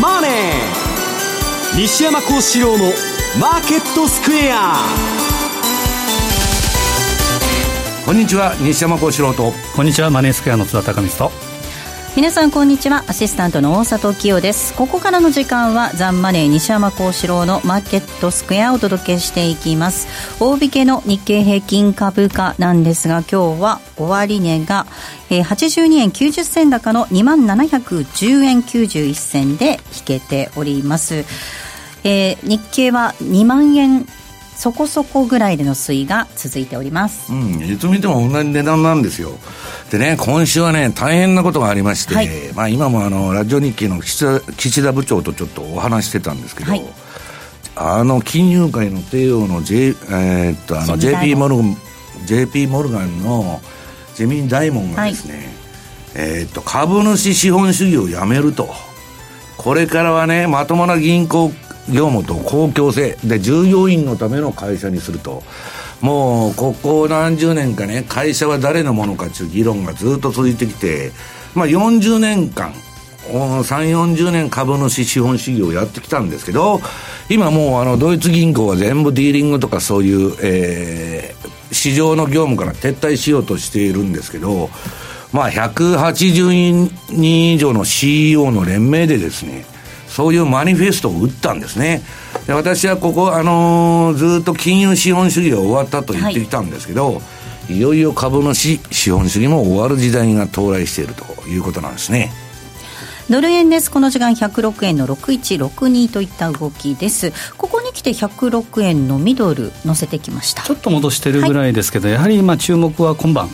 [0.00, 2.92] マネー」西山幸四郎の
[3.38, 4.76] 「マーケットスクエア」
[8.06, 9.52] こんにちは西山幸四郎と。
[9.74, 11.45] こんにちはマネースクエアの津田隆光と
[12.16, 13.04] 皆さんこんにちは。
[13.08, 14.72] アシスタントの大里清です。
[14.74, 20.08] ここからの時間はザンマネー西山幸四郎のマーケットスクエアをお届けしていきます。
[20.40, 24.86] 大引けの日経平均株価なんですが今日は終値が、
[25.28, 31.26] え、82円90銭高の2万710円91銭で引けております、
[32.02, 34.06] えー、日経は2万円
[34.56, 37.32] そこそこぐらいでの推移が続いております。
[37.32, 39.32] うん、いつ見ても同じ値段なんですよ。
[39.90, 46.84] でね、今週はね、大変なことがありまして、はい、まあ今もあの、ラジオ日経の岸田岸田部長とちょっとお話してたんですけど、はい、
[47.76, 51.76] あの、金融界の帝王の J、えー、っと、あの、JP モルガン、
[52.24, 53.60] JP モルガンの
[54.14, 55.44] ジェミン・ダイモンがですね、はい、
[56.14, 58.70] えー、っと、株主資本主義をやめると。
[59.58, 61.52] これからはね、まともな銀行
[61.88, 65.42] 業務と公共性で従業員のための会社にすると。
[66.00, 71.12] もうここ何十年かね会社は誰のものかという議論がずっと続いてきて。
[71.56, 72.72] まあ40年間
[73.32, 76.80] 3、40年株主資本主義をやってきたんですけど、
[77.28, 84.70] 今もうあのドイツ銀行は全部ディーリングとかそういう、えー、市場の業務から撤退しようとしているんですけど、
[85.32, 89.64] まあ180人以上の CEO の連名でですね、
[90.16, 92.00] そういうマニフェストを打ったんですね。
[92.46, 97.20] で私はここ、あのー、ずっと金融資本主義が終わったと言ってきたんですけど、は
[97.68, 102.32] い、いよいよ株主資本主義も終わる時代が到来しているということなんですね。
[103.28, 103.90] ドル円です。
[103.90, 107.34] この時間106円の6162といった動きです。
[107.58, 110.62] ここに来て106円のミドル乗せてきました。
[110.62, 113.50] ちょっと戻してるぐらいですけど、はい、やはり今注目は今晩、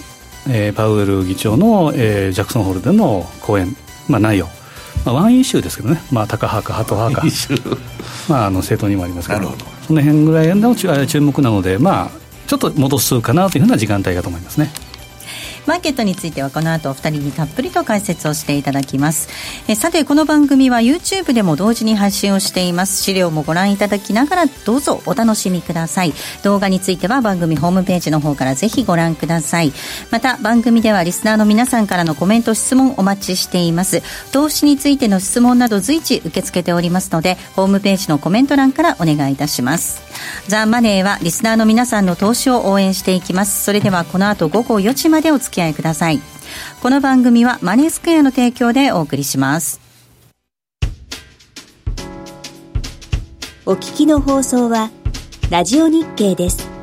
[0.49, 4.47] えー、パウエル議長の、えー、ジャクソンホールでの講演、まあ、内容
[5.05, 7.27] まあ、ワンイシューですけどね、まあ、タカ派かハト派か、
[8.29, 9.53] まあ、あの政党にもありますけど。
[9.87, 12.11] その辺ぐらいの注目なので、まあ、
[12.47, 14.71] ちょっと戻すかなというふうな時間帯かと思いますね。
[15.67, 19.29] マーケットについてはこの後お二人にたっぷりと解説をしていただきます。
[19.69, 23.03] えさてこの番組は YouTube でも同時に配信をしています。
[23.03, 26.15] 資料もご覧いただきながらどうぞお楽しみください。
[26.43, 29.73] 動画については番組ホームページの方からぜひご覧ください。
[30.11, 34.03] また番組ではリスナーの皆さんからのコメント質問お待ちしています。
[34.33, 40.03] 投資についての質問など随時受け付けておりますのでホームページのコメント欄からお願いいたします。
[40.49, 43.63] ザ・マネーはリスナーの皆さんの投資を応援していきます。
[43.65, 46.21] それではこの後午後4時までお付き合いください。
[46.83, 49.81] この番組はマネースクエアの提供でお送りします。
[53.65, 54.91] お聞きの放送は
[55.51, 56.82] ラジオ日経です。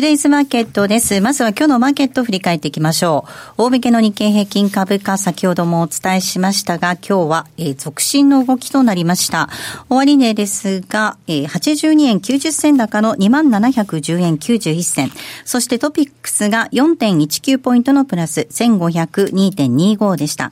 [0.00, 1.20] トゥデイズマーケットです。
[1.20, 3.26] まずは今日のマーケットを振り返っていきましょ
[3.58, 3.64] う。
[3.64, 9.50] 大引けの日経平均株価、先ほどもお伝えしましたが、今日は、えー、続伸の動きとなりました。
[9.90, 15.12] 終値ですが、えー、82円90銭高の2710円91銭。
[15.44, 20.50] そしてトピックスが4.19ポイントのプラス1502.25でした。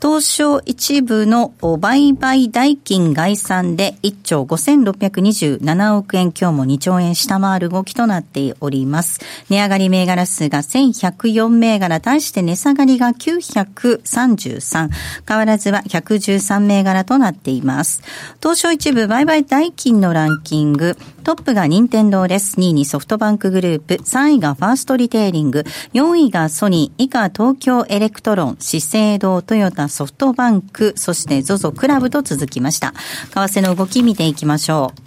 [0.00, 9.20] 東証一部の売買代金概算で1兆5627億円、今日も2兆円下回る動きとなっておりります。
[9.50, 14.88] 値上がり銘柄数が1104銘柄、対して値下がりが933。
[15.28, 18.02] 変わらずは113銘柄となっています。
[18.40, 22.56] 東証一部売買代金のランキング、トップが任天堂です。
[22.58, 32.92] 2位にソフトバンクグループ、3位がファーストリテイリング、4位がソニー、以下東京エレクトロン、資生堂、トヨタ、ソフトバンク、そして ZOZO クラブと続きました。
[33.30, 35.05] 為替の動き見ていきましょう。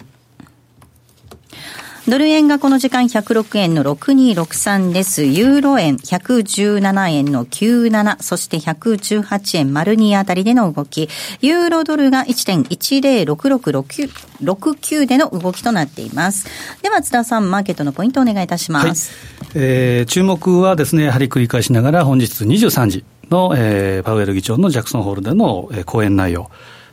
[2.10, 5.22] ドル円がこの時間106円の6263です。
[5.22, 11.08] ユーロ円117円の97、そして118円丸2あたりでの動き。
[11.40, 16.48] ユーロドルが1.106669での動きとなっています。
[16.82, 19.12] では津田さん、マーケットのポイントお願いいたします。
[19.38, 26.50] はい、えー、注目はですね、やはり繰り返しながら本日23時の、えー、パウエル議長のジャクソンホールでの、えー、講演内容。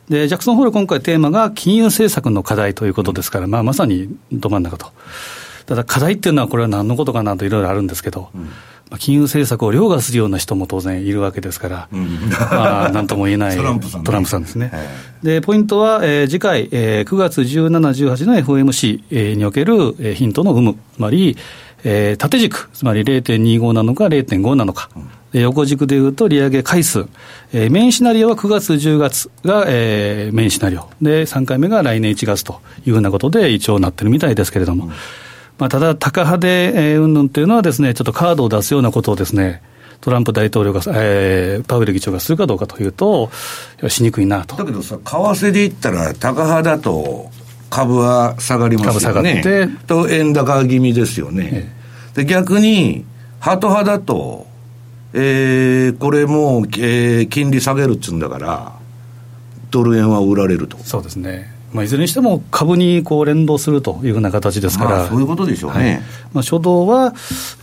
[0.08, 4.92] で、ジャクソンホール、今回テーマが金融政策の課題ということですから、まあ、まさにど真ん中と。
[5.66, 8.50] ただ、課題っていうのは、これは何のことかなといろいろあるんですけど、うん。
[8.90, 14.72] まあ、金融政策を凌駕するような人も当然いるわけですから、うん、まあ、なんとも言えない トランプさん、さんですね。
[15.22, 21.36] で、ポイントは、えー、次回、えー、9月17、18の FOMC、えー、における、えー、ヒントの有無、つまり、
[21.84, 25.02] えー、縦軸、つまり0.25なのか0.5なのか、うん、
[25.32, 27.06] 横軸でいうと利上げ回数、
[27.52, 34.90] えー、メインシナリオは9月、10月が、えー、メインシナリオ、で、3回目が来年1月というふうなことで一応なってるみたいですけれども、うん、
[35.58, 39.62] まあ、ただ、タカ派で、えー、うんぬんというのはですね、ちょっとカードを出すようなことをですね、
[40.00, 43.30] トランプ大統領が、えー、パウエル議長がするかどうかというと、
[43.88, 44.56] しにくいなと。
[44.56, 47.30] だけどさ、為替で言ったら、タカ派だと、
[47.70, 49.00] 株は下がりますよね。
[49.00, 49.86] 株下がって。
[49.86, 51.50] と、円高気味ですよね。
[51.52, 53.04] ええ、で、逆に、
[53.40, 54.46] ハト派だと、
[55.14, 58.72] えー、これもう、えー、金利下げるっつうんだから、
[59.70, 60.78] ドル円は売られると。
[60.78, 61.58] そうですね。
[61.72, 66.00] まあ、いずれにしても株にこう連動するというふうな形ですから、まあ、そういうことでしょうね、はい、
[66.32, 67.12] まあ、初動は、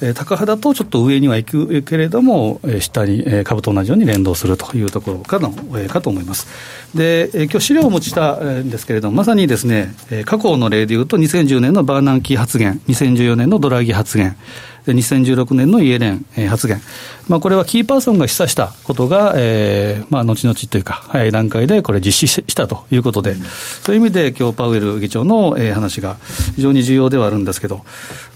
[0.01, 6.47] えー、高派だとちょっと上には行くけれども、えー、下に、えー、株と同じように連動するというところかの、えー、かと思います。
[6.93, 14.37] で、えー、今日資料を持ちしたんですけれども、まさにですね、えー、過去の例でいうと、2010年のバーナンキー発言、2014年のドラギ発言、
[14.87, 16.81] 2016年のイエレン発言、
[17.27, 23.35] まあ、これはキーパーソンが示唆したことが、えーまあ、後々というか、早い段階でこれ、実施したということで、
[23.83, 26.17] そういう意味で、今日パウエル議長の、話が
[26.55, 27.83] 非常に重要ではあるんですけど、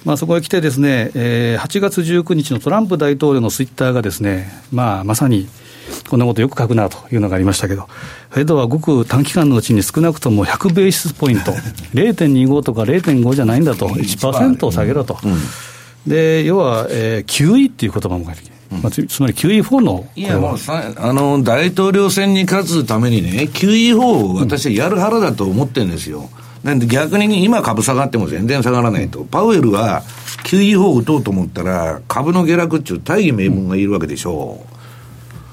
[0.06, 5.48] まあ、そこへ来てですね、えー、8月19日のトランプ大統領のツイッターがですね、まあ、まさに、
[6.10, 7.88] こんなことよく書くなというのがありましたけど、
[8.30, 11.52] フェドはごく短期間のうちに少なくとも100ベーシスポイント、
[11.94, 15.18] 0.25とか0.5じゃないんだと、1%を下げろと。
[15.24, 15.38] うん
[16.08, 18.60] で要は、えー、QE っていう言葉も書いてきて。
[18.70, 26.30] まあ、つまり QE4 のいやもうさあの大統領選に勝つためにね、QE4 を私はやる腹だと思ってるんですよ。
[26.64, 29.24] なんで逆に今株下がっても全然下がらないと。
[29.24, 30.04] パウエルは
[30.44, 34.79] QE4 を打とうと思ったら、株の下落っていう大義名分がいるわけでしょう。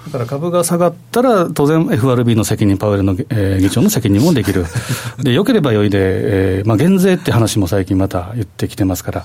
[0.06, 4.64] だから株が下がったら、当然 FRB の責任、パウエルの、えー、議長の責任もできる。
[5.20, 9.24] で、よければよいで、えー、まあ減税って話も最近また言ってきてますから、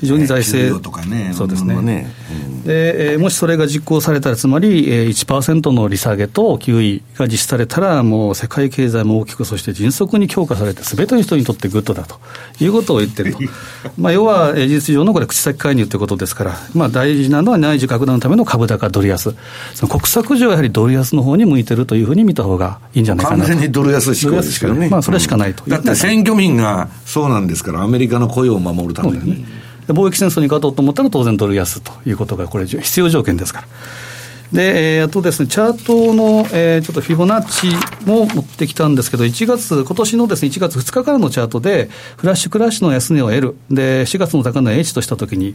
[0.00, 1.80] 非常に財政、とかね、そうですね。
[1.82, 12.18] ねうん、で、えー、もしそれが実行されたら、つまり、えー、1%の利下げと QE が実施されたら、もう世界経済も大きく、そして迅速に強化されて、すべての人にとってグッドだと
[12.58, 13.38] いうことを言ってると。
[13.98, 19.34] まあ要は、事実上のこれ、口先介入ということですから、まあ大事なのは内需拡大のための株高ドル安。
[19.74, 24.88] その国策上やはりドル安の方に向いてるというふうに見た方がいいんじゃないかな完全にドル安志向ですけどね。
[24.88, 29.44] まあそれしかないと、うん、だって選挙民がそうなんですから、アメリカの雇用を守るために。
[29.88, 33.66] 貿易戦争に勝とうと思ったら当然ドル安ということがこれ必要条件ですから。
[34.52, 37.74] で、えー、あとですね、チャートの、えー、ちょっとフィボナッチ
[38.06, 41.88] も持ってきたんですけど、1月、今年のですね、1月2日からのチャートで、
[42.18, 43.56] フラッシュクラッシュの安値を得る。
[43.70, 45.54] で、4月の高値を H としたときに、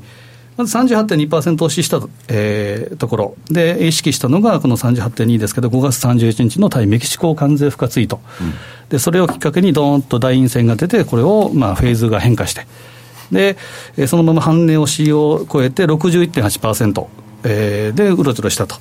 [0.58, 3.36] まず38.2%押しした、えー、ところ。
[3.50, 8.54] で、意識したのがこの38.2ですけど、5月31日の対メキシコ関税付加ツイート、うん、
[8.90, 12.66] でそれをきっかけにどーんと大陰線が出て、これをまあフェーズが変化して、
[13.32, 13.56] で
[14.08, 17.27] そのまま半値押しを超えて61.8%。
[17.44, 18.76] えー、で、うろちょろしたと。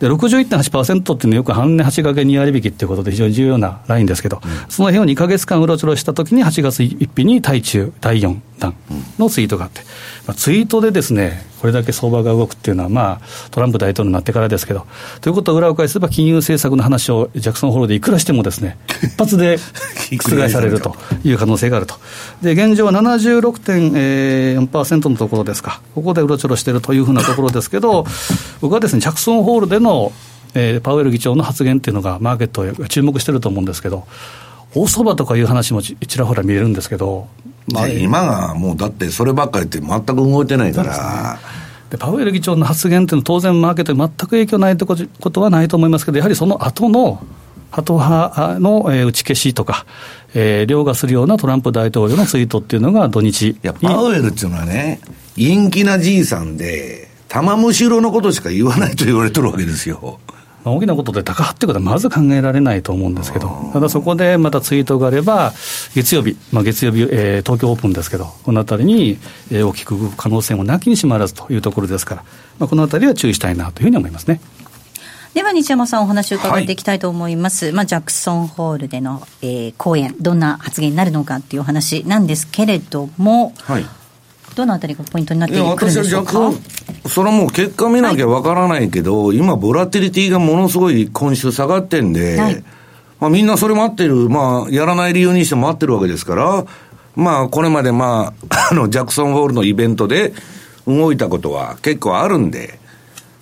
[0.00, 8.74] で、61.8%っていうのはよく半値8かけ2割引きっていうことで非常に重要なラインですけど、うん、その辺を2か月間うろちょろしたときに8月1日に対中第4弾
[9.18, 9.80] のツイートがあって、
[10.26, 14.84] まあ、ツイートでですね、これだけ相場が動くっていうのは、まあ、トランプ大統領になってからですけど、
[15.20, 19.60] ということを裏を返せば、金融政策の話をジャクソンホールでいくらしてもですね、一発で
[20.10, 21.94] 覆されるという可能性があると。
[22.42, 28.06] で、現状は76.4%のところですか、ここでうろちょろしているというふうなところですけど、
[28.60, 30.10] 僕はですね、ジャクソンホールでの、
[30.54, 34.04] えー、パウエル議長の発言っていうのが、マーケットを注目してると思うんですけど、
[34.74, 37.28] 大相場とかいう話もちらほら見えるんですけど、
[37.66, 41.38] まあ、今がもうだってそればっかりって全く動いてないから。
[41.90, 47.22] でパウエル議長の発言っていうのは当然マーケットに全く影響ないとことはないと思いますけど、やはりその後の
[47.72, 49.86] ハト派の、え打ち消しとか、
[50.34, 53.48] えー、凌駕するようなトランプ大統領のツイートっていうのが土日。
[53.48, 55.00] いや、パウエルっていうのはね、
[55.36, 60.20] 陰気なじいさんで、玉むしろのことしか言わないと言われてるわけですよ。
[60.64, 65.52] まあ、大きなことで高派ってことはまず考えられないと思うんですけど、ただそこでまたツイートがあれば、
[65.94, 69.18] 月曜日、まあ、月曜日、えー、東京オープンですけど、このあたりに、
[69.50, 72.24] えー、大きく動く可能性もなきにしもあらずというところですから、
[72.58, 74.40] まあ、このあたりは注意したいなというふうに思いますね。
[75.34, 83.86] では西山さんお話を伺っていきたいと思います、はい、まあ、ジャクソンホールでの、えー、講演どんな発言になるのかっていうお話なんですけれども、はい、
[84.54, 86.52] どのあたりがポイントになってくるんでしょうか？
[87.08, 92.62] それはもう結果見なきゃわからないけど、はい、今ボラティリティがものすごい今週下がってんで、
[93.20, 96.64] まあ、みんなそれ待ってる、まあ、やらない理由にして待ってるわけですから、
[97.14, 100.32] まあ、これまでまあ、 あの、ジャクソンホールのイベントで
[100.86, 102.78] 動いたことは結構あるんで、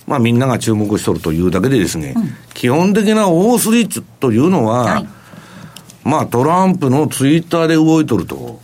[0.07, 5.09] まあ、みんなが注目しとるというだけでですね、うん、基本的な大スリッチというのは、はい、
[6.05, 8.61] まあ、トランプのツイッターで動いとると。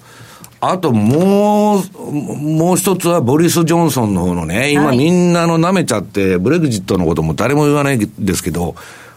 [0.60, 8.74] あともう、もう一つはボリス・ジョンソンの方のね、今みんなの舐めちゃって、ブレグジットのことも誰も言わないですけど、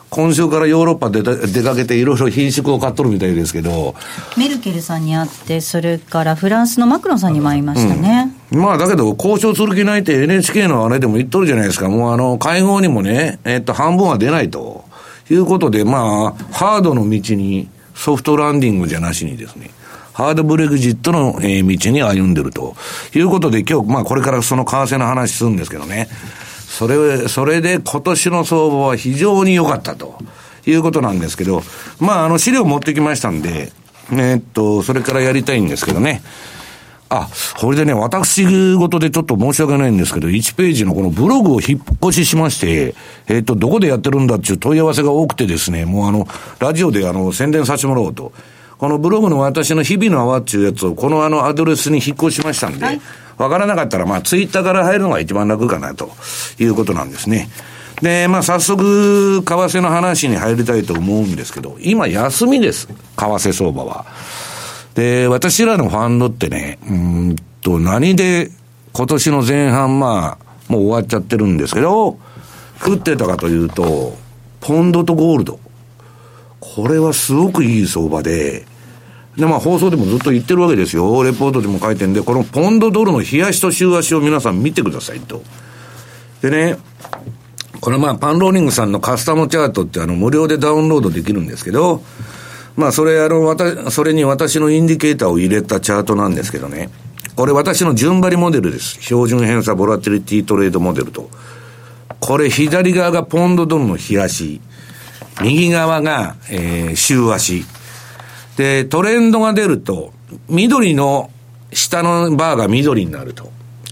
[0.10, 3.94] 今週からヨーロッパ出出かけていろいろ品種を買っとるみたいですけど。
[4.38, 8.34] メルケルさんに会って、それからフランスのマクロンさんにも会いましたね。
[8.52, 11.90] うん、まあだけど、交渉する気ないって NHK のあれでも言っとるじゃないですか。
[11.90, 14.84] もうあの、会合にもね、えっと、半分は出ないと
[15.30, 19.70] いうことで、まあ、ハードの道に、ソフトランディングじゃなしにですね、
[20.20, 22.76] ハードブレグジットの、え道に歩んでると
[23.16, 26.10] いうことで、今日、まあこれからその為替の話するんですけどね。
[26.68, 30.18] それ、それで今年の相場は非常に良かったと
[30.66, 31.64] いうことなんですけど、
[32.02, 33.72] まあ、あの、資料持ってきましたんで、
[34.12, 36.22] えー、っと、それからやりたいんですけどね。
[37.08, 38.46] あ、これでね、私
[38.76, 42.94] 事でちょっと申し訳ないんですけど、1ページのこのブログを引っ越ししまして、
[43.30, 46.28] えっ、と、どこでやってるんだっていう問い合わせが多くてですね、もうあの、
[46.60, 48.34] ラジオであの、宣伝させてもらおうと。
[48.80, 53.02] このブログの私の日々の泡っていうやつを、このあのアドレスに引っ越しましたんで、はい
[53.40, 56.12] わからなかったら、まあ、ツイッターから入るのが一番楽かな、と
[56.60, 57.50] いうことなんですね。
[58.02, 62.88] で、まあ、早速、為替の話に入りたいと思うんですけど、今、休みです。
[62.88, 64.06] 為替相場は。
[64.94, 68.52] で、私らのファンドってね、うんと、何で
[68.92, 72.20] 今年の前半、まあ、もう終わっちゃってるんですけど、
[72.84, 74.18] 食ってたかというと、
[74.60, 75.60] ポンドとゴールド。
[76.60, 78.66] これはすごくいい相場で、
[79.38, 81.24] で、まあ放送でもずっと言ってるわけですよ。
[81.24, 85.42] レポートでも書いてんで、このポンドドルの冷やしと週足を皆さん見てくださいと。
[86.42, 86.78] でね、
[87.82, 92.02] これまあパンローリングさんのカスタムチャートってあの無料でダウンロードできるんですけど、
[92.76, 96.90] まあそれあの、わた、それに私のインディケーターを入れたチャートなんですけどね。
[97.36, 99.02] これ私の順張りモデルです。
[99.02, 101.30] 標準偏差ボラティリティトレードモデルと。
[102.20, 104.60] これ左側がポンドドルの冷やし。
[105.42, 107.64] 右側が、えー、週足。
[108.60, 110.12] で、トレンドが出ると、
[110.50, 111.32] 緑の
[111.72, 113.50] 下のバーが緑になると。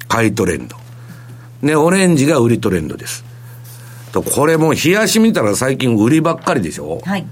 [0.09, 0.75] 買いトレンド。
[1.63, 3.23] で、オレンジが売りトレンドです。
[4.11, 6.99] と、これも冷やし見たら最近売りばっかりでしょ？
[7.05, 7.25] はい。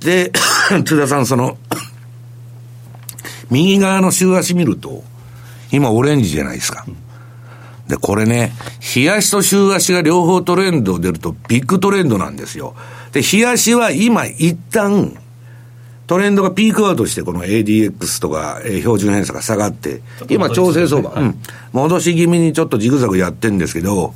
[0.00, 0.32] で、
[0.86, 1.58] 津田さん、その、
[3.50, 5.04] 右側の週足見ると、
[5.70, 6.86] 今オレンジじゃないですか。
[7.88, 8.54] で、これね、
[8.96, 12.74] 冷やしと週足が両方トレンド出るとビッグトレンドなんですよ。
[13.12, 15.12] で、冷やしは今一旦
[16.12, 21.38] トレンドがピークアウトして、この ADX とか、えー、標準偏差が下がって、今、調整相場、はい、うん、
[21.72, 24.12] 戻し気味にちょっとジグザグやってるんですけど、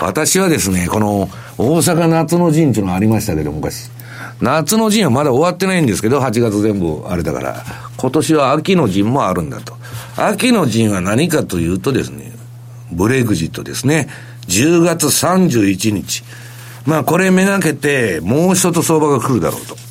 [0.00, 3.90] 私はですね、この、大阪夏の陣っていうのがありましたけど、昔。
[4.40, 7.62] 夏の陣はまだ終わってないんですけど、8月全部あれだから、
[7.98, 9.76] 今年は秋の陣もあるんだと。
[10.16, 12.32] 秋の陣は何かというとですね、
[12.90, 14.08] ブレグジットですね。
[14.46, 16.24] 10月31日。
[16.86, 19.87] まあこれめがけて、もう一つ相場が来るだろうと。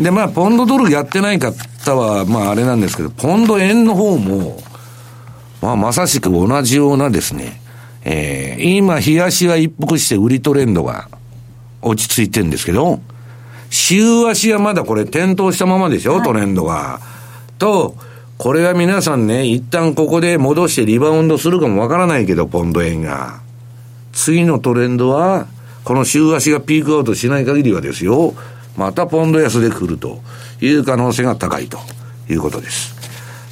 [0.00, 4.58] で、まあ、ポンドドルやってない方は、まあ、あれなんですけど、ポンド円の方も、
[5.62, 7.60] まあ、まさしく同じようなですね、
[8.04, 11.08] えー、今、冷やしは一服して売りトレンドが
[11.80, 13.00] 落ち着いてるんですけど、
[13.70, 17.00] 週足はまだこれ点灯したままでしょ、はい、トレンドが。
[17.58, 17.96] と、
[18.36, 23.40] これは皆さんね、一旦ここで戻してリバウンドするかもわからないけど、ポンド円が。
[24.12, 25.46] 次のトレンドは、
[25.84, 28.34] この週足がピークアウトしない限りはですよ、
[28.76, 30.20] またポンド安で来ると
[30.60, 31.78] いう可能性が高いと
[32.28, 32.94] いうことです。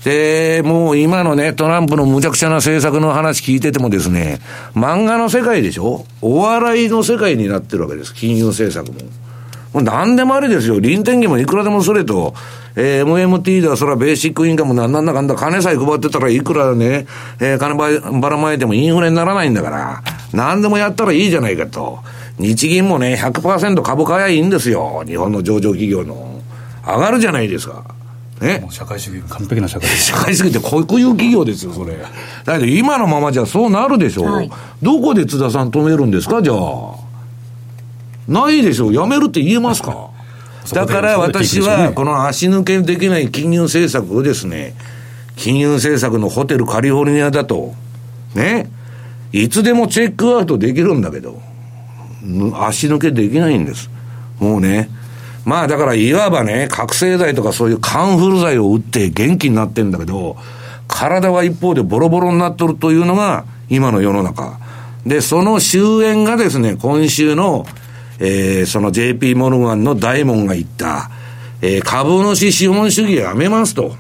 [0.05, 4.41] で、もう今のね、トランプの無茶苦茶な政策の話聞いててもですね、
[4.75, 6.05] 漫画の世界でしょ？
[6.21, 8.13] お笑いの世界になってるわけです。
[8.13, 9.09] 金融政策も。
[9.73, 10.81] もう何でもありですよ。
[10.81, 12.35] 臨転機もいくらでもそれと、
[12.75, 17.07] えー、MMT ではそれはベーシックインカムなんなんだかんだ金さえ配ってたらいくらね、
[17.41, 20.03] えー、金ばらまいてもインフレにならないんだから、
[20.35, 22.01] 何でもやったらいいじゃないかと。
[22.39, 25.05] 日銀もね、100%株買えばいいんですよ。
[25.07, 26.41] 日本の上場企業の。
[26.85, 27.85] 上がるじゃないですか。
[28.41, 28.67] ね。
[28.71, 30.03] 社会主義、完璧な社会主義。
[30.13, 31.97] 社会主義ってこういう企業ですよ、それ。
[32.45, 34.27] だけど今のままじゃそうなるでしょう。
[34.27, 34.51] はい、
[34.83, 37.03] どこで津田さん止めるんですか、じゃあ。
[38.29, 38.95] ないでしょう。
[38.95, 40.09] やめるって言えますか
[40.73, 44.75] だから私は、この足抜けできない金融政策をですね、
[45.37, 47.75] 金融政策のホテルカリフォルニアだと、
[48.35, 48.71] ね、
[49.33, 51.41] いつでもチェックアウトできるんだけど、
[52.55, 53.91] 足抜けできないんです。
[54.39, 54.89] もうね。
[55.45, 60.37] まあだからいわばね、覚醒剤とかそういうカンフル剤を打って元気になってんだけど、
[60.87, 64.59] 体は一方でボロボロになっとるというのが今の世の中。
[65.07, 67.67] で、その終焉がですね、今週の、
[68.21, 71.11] えー、その JP モルガンの大門が言った、
[71.61, 73.97] えー、株主資本主義やめますと。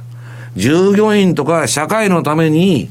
[0.55, 2.91] 従業員とか社会のために、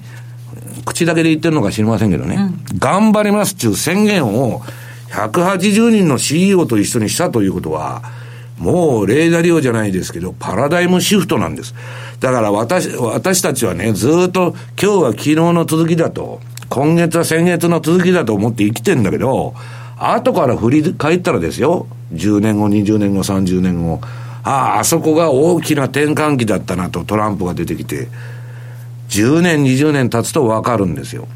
[0.86, 2.36] 口だけで言ってるのか知りませんけどね、
[2.72, 4.64] うん、頑張りますっていう宣言を
[5.12, 8.02] 180人の CEO と一緒にしたということは、
[8.58, 11.74] もうレーダー利用じゃないですけど、パラダイムシフトなんです。
[12.20, 16.40] だから私、私たちはね、ずっと今日は昨日の続きだと、
[16.70, 19.54] 今月は先月の続きだと思って生きてんだけど、
[19.98, 24.00] 後から振り返ったらですよ、10年後、20年後、30年後、
[24.44, 28.08] ああ、あそこが大きな転換期だったなとトランプが出てきて、
[29.10, 31.28] 10年、20年経つとわかるんですよ。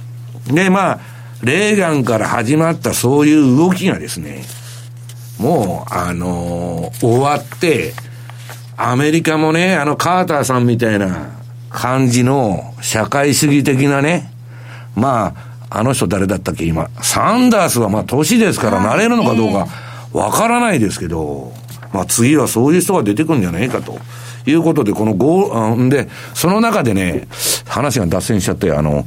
[0.48, 1.00] で、まあ、
[1.45, 4.43] レーガンから始まったそういう動きがですね、
[5.39, 7.93] もう、あのー、終わって、
[8.77, 14.31] アメリカもね、あのカーターさんみたいな感じの社会主義的なね、
[14.95, 15.35] ま
[15.69, 16.89] あ、あの人誰だったっけ今。
[17.03, 19.67] サンダースはまあ年ですからなれるのかどうか
[20.13, 21.53] わからないですけど、
[21.93, 23.99] まあ次はそういう人が出てくるんじゃないかと。
[24.47, 27.27] いうことで、このゴんで、その中でね、
[27.65, 29.05] 話が脱線しちゃって、あの、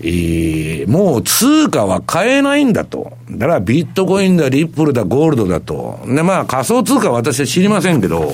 [0.00, 3.12] えー、もう通貨は買えないんだと。
[3.30, 6.00] だからビットコインだ、リップルだ、ゴールドだと。
[6.06, 8.32] で、まあ仮想通貨は私は知りませんけど、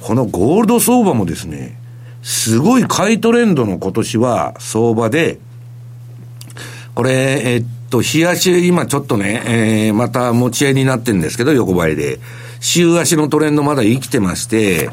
[0.00, 1.78] このゴールド相場もですね、
[2.22, 5.38] すごい買いトレンドの今年は相場で、
[6.94, 12.20] これ、えっと、日足、今ちょっとね、えー、また持ち合いになってるんですけど、横ばいで。
[12.60, 14.88] 週足のトレンドまだ生きてまして、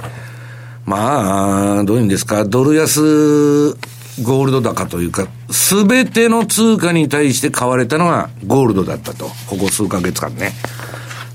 [0.86, 3.76] まあ、どういうんですか、ドル安
[4.24, 9.26] ゴールド高というか、すべての通貨に対して買われたのがゴールドだったと。
[9.48, 10.54] ここ数ヶ月間ね。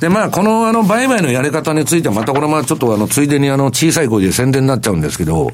[0.00, 5.50] で、まあ、このあの、売買のやり方については、またこれまあちょっとあの、ついでにあの、小さい声で宣伝になっちゃうんですけど、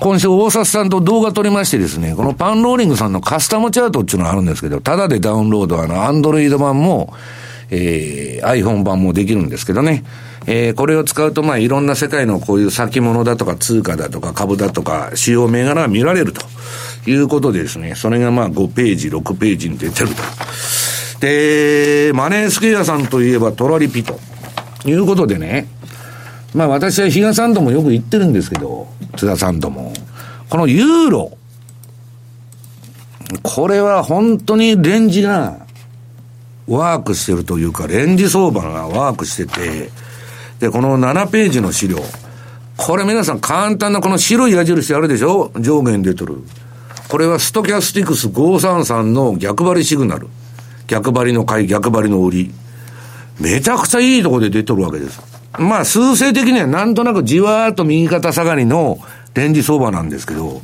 [0.00, 7.12] 今週大札さんと動画撮りましてですね、このパンローリングさんのカスタムチャートっていうのがあるんですけど、ただでダウンロード、あの、アンドロイド版も、
[7.70, 10.04] えー、iPhone 版もできるんですけどね。
[10.46, 16.42] えー、これを使うと、まあ、いろんな世界のこういう先物だとか通貨だとか株だとか主要銘柄が見られると。
[17.06, 20.16] いうことでですね、それがまあ5ページ、6ページに出てると。
[21.20, 24.18] で、マネースクエアさんといえばトラリピと。
[24.84, 25.66] いうことでね、
[26.54, 29.92] まあ私は比嘉さんともよく言ってるんですけど、津田さんとも。
[30.48, 31.36] このユーロ、
[33.42, 35.66] これは本当にレンジが
[36.66, 39.90] ワークしてるというか、レンジ相場がワークしてて、
[40.60, 41.98] で、この7ページの資料。
[42.76, 45.50] これ皆さん簡単なこの白い矢印あるでしょ？
[45.58, 46.36] 上下に出てる。
[47.08, 50.28] これはストキャスティクス533の逆張りシグナル。
[50.86, 52.54] 逆張りの買い、逆張りの売り。
[53.40, 55.20] めちゃくちゃいいとこで出てるわけです。
[55.58, 58.98] まあ、数勢的にはなんとなくじわーっと右肩下がりの
[59.34, 60.60] レンジ相場なんですけど、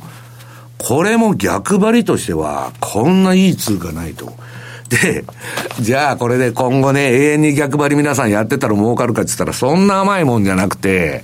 [0.77, 4.33] これも逆張りとしては、こんないい通貨ないと。
[4.89, 5.25] で、
[5.79, 11.23] じゃあこれで今後ね、永遠に逆張り皆さんやってたら儲かるかって言ったら、そんな甘いもんじゃなくて、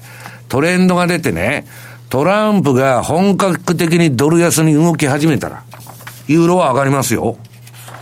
[0.50, 1.66] トレンドが出てね、
[2.10, 5.64] トランプが本格的にドル安に動き始めたら、
[6.28, 7.38] ユーロは上がりますよ。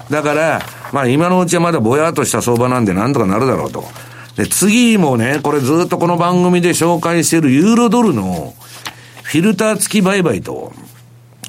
[0.09, 3.85] だから、まあ今のうちはまだぼやっとした相場なんでなんとかなるだろうと。
[4.35, 8.53] で、次もね、これずっとこの番組で紹介しているユーロドルの
[9.23, 10.71] フィルター付き売買と、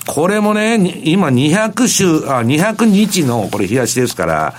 [0.07, 4.55] これもね、今200週、あ、200日の、これ冷やしですから、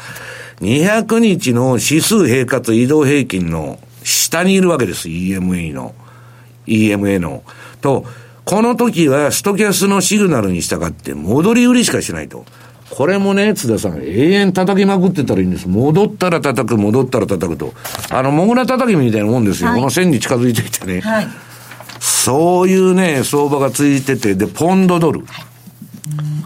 [0.61, 5.07] 200日の指数平滑移動平均の下にいるわけです。
[5.09, 5.95] EMA の。
[6.67, 7.43] EMA の。
[7.81, 8.05] と、
[8.45, 12.45] この時はストキャスのシグナルに従って戻り売りしかしないと。
[12.91, 15.67] これもね、津田さん、永遠叩きまくってたらいいんです。
[15.67, 17.73] 戻ったら叩く、戻ったら叩くと。
[18.09, 19.69] あの、モグラ叩きみたいなもんですよ。
[19.69, 20.99] はい、この線に近づいてきてね。
[20.99, 21.27] はい、
[22.01, 25.21] そういうね、相場がついてて、で、ポンドドル。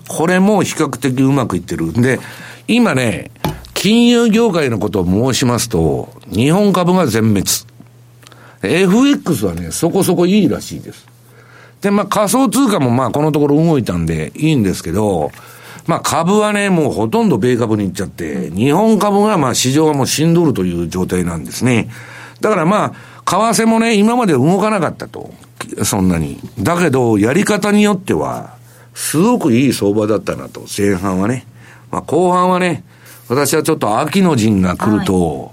[0.09, 1.93] これも比較的うまくいってる。
[1.93, 2.19] で、
[2.67, 3.31] 今ね、
[3.73, 7.45] 金融業界のことを申しますと、日本株が全滅。
[8.63, 11.07] FX はね、そこそこいいらしいです。
[11.79, 15.31] で、まあ仮想通貨もまあこのところ動いたんでいいんですけど、
[15.87, 21.89] まあ株はね、もうほとんど米株に行っちゃって、日本株がまあ市場がもう死んどるという状態なんですね。
[22.41, 22.93] だからまあ、
[23.25, 25.33] 為替もね、今まで動かなかったと。
[25.83, 26.39] そんなに。
[26.59, 28.55] だけど、やり方によっては、
[28.93, 31.45] すごくいい相場だったなと、前半はね。
[31.91, 32.83] まあ後半はね、
[33.27, 35.51] 私はちょっと秋の陣が来ると、はい、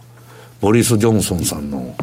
[0.60, 1.94] ボリス・ジョンソンさんの、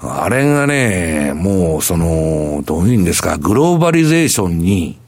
[0.00, 4.98] あれがね、もうその、どういうんですか、グローバリゼーションに、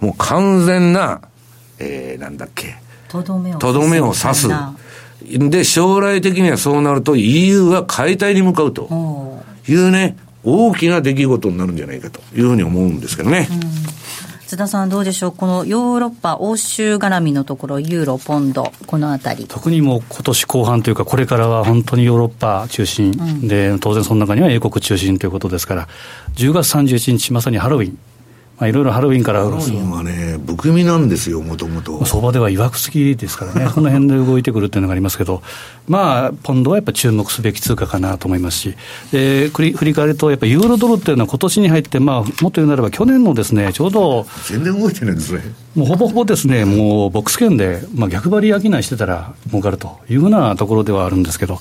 [0.00, 1.20] もう完全な、
[1.78, 2.76] えー、なんだっけ、
[3.08, 4.48] とどめをとどめを刺す。
[5.22, 8.88] で、将来的にはそうなると EU は解体に向かうと
[9.68, 13.48] いうね、大きな出来事になるんじゃないかというふうに思うんですけどね。
[14.50, 25.88] 津田さん、どうでしょう、このヨーロッパ、欧州絡みのところ、ユーロ、ポンド、このあたり特にもう今年後半というか、これからは本当にヨーロッパ中心、うん、で当然その中には英国中心ということですから、
[26.34, 27.98] 10月31日、まさにハロウィン。
[28.60, 29.42] まあ、いろいろハロウィンから。
[29.42, 32.04] ハロウィンはね、含みなんですよ、もともと。
[32.04, 35.42] 相場ではいわくつきですからね、 この辺で動いてくるっていうのがありますけど、
[35.88, 38.74] まあ、ポンドはやっぱ注目すべき通貨かなと思いますし、
[39.12, 45.40] で振り振り返ると、やっぱりユーロドルっていうのは、今年に入って、まあ、もっと言うならば、去年のですね、ちょうど、全然動いてないんですね。
[45.74, 51.60] もうほぼほぼですね、もうボックス圏で、まあ、逆張り商いしてたら儲かるというふうなところではあるんですけど、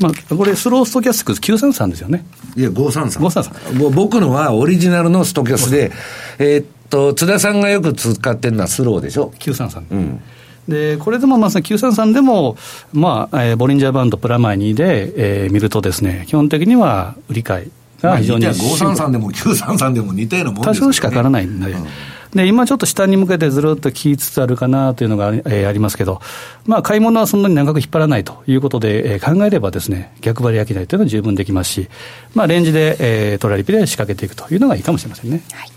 [0.00, 2.24] まあ、これ、スローストキャスティック933ですよね。
[2.56, 3.20] いや、533。
[3.20, 3.90] 533。
[3.90, 5.92] 僕のはオリジナルのストキャスで、
[6.38, 9.84] えー、っと、津田さんがよく使ってるのはスローでしょ？933。
[9.90, 10.20] うん。
[10.68, 12.56] で、これでもまさに933でも、
[12.92, 17.70] まあ、えー、ボリンジャーバンドプラマイ2で、えー、見るとですね、基本的には売り買い
[18.02, 18.44] が非常に。
[18.44, 20.80] まあ、533でも933でも似たようなもんですよね。
[20.80, 21.70] 多少しか変わらないんで。
[21.70, 21.86] うん
[22.34, 26.20] で、今ちょっと下に向けてずるっときつつあるかなというのが、えー、ありますけど、
[26.66, 31.88] まあ、買い物はそんなに長く引っ張らないということで、えー、考えればですね、逆張り商いというのは十分できますし、
[32.34, 35.42] まあ、レンジで、えー、トラリピで仕掛けていくというのがいいかもしれませんね。
[35.52, 35.70] はい、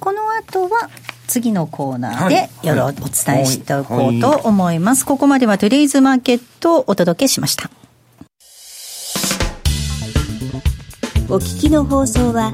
[0.00, 0.88] この後は
[1.26, 5.06] 次のコーナーでよろ、お伝えしておこうと思います。
[5.06, 7.70] ここまではトゥデイズマーケットをお届けしました。
[11.28, 12.52] お聞きの放送は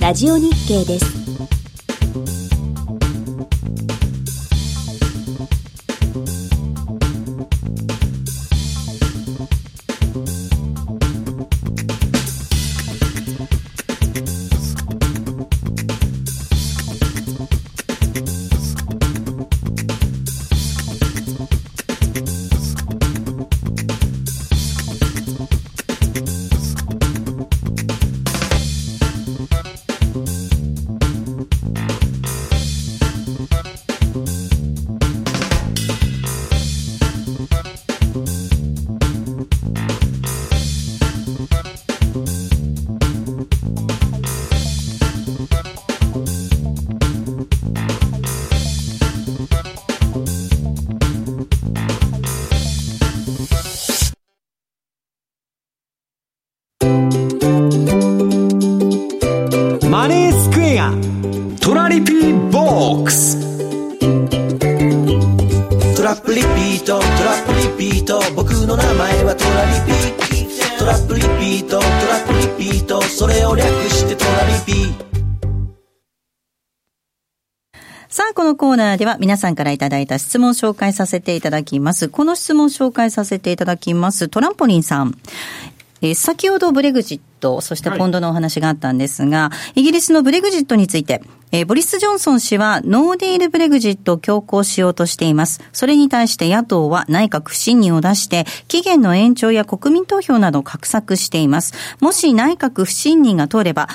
[0.00, 1.57] ラジオ日経です。
[2.10, 2.47] Thank you.
[78.58, 82.08] コーナーでは皆さんからいただいた質問を紹介させていただきます。
[82.08, 84.28] この質問を紹介させていただきます。
[84.28, 85.14] トランポリンさん。
[86.00, 95.60] えー、先ほどブレグジット、そしてポンドのお話があったんですが、はい、イギリスのブレグジットについて、えー、ボリス・ジョンソン氏はノーディールブレグジットを強行しようとしています。
[95.72, 101.74] それに対して野党は内閣不信任を出して、期限の延長や国民投票などを画策しています。
[102.00, 103.88] もし内閣不信任が通れば、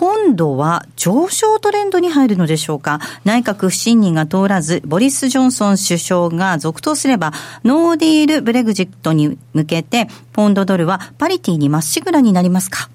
[0.00, 3.00] ポンドは上昇トレンドに入るのでしょうか？
[3.26, 7.34] 内閣不信任が通らず、ボリス・ジョンソン首相が続投すれば、
[7.64, 12.88] ノーディールブレグジットに向けて、ポンドドルはパリティにまっしぐらになりますか、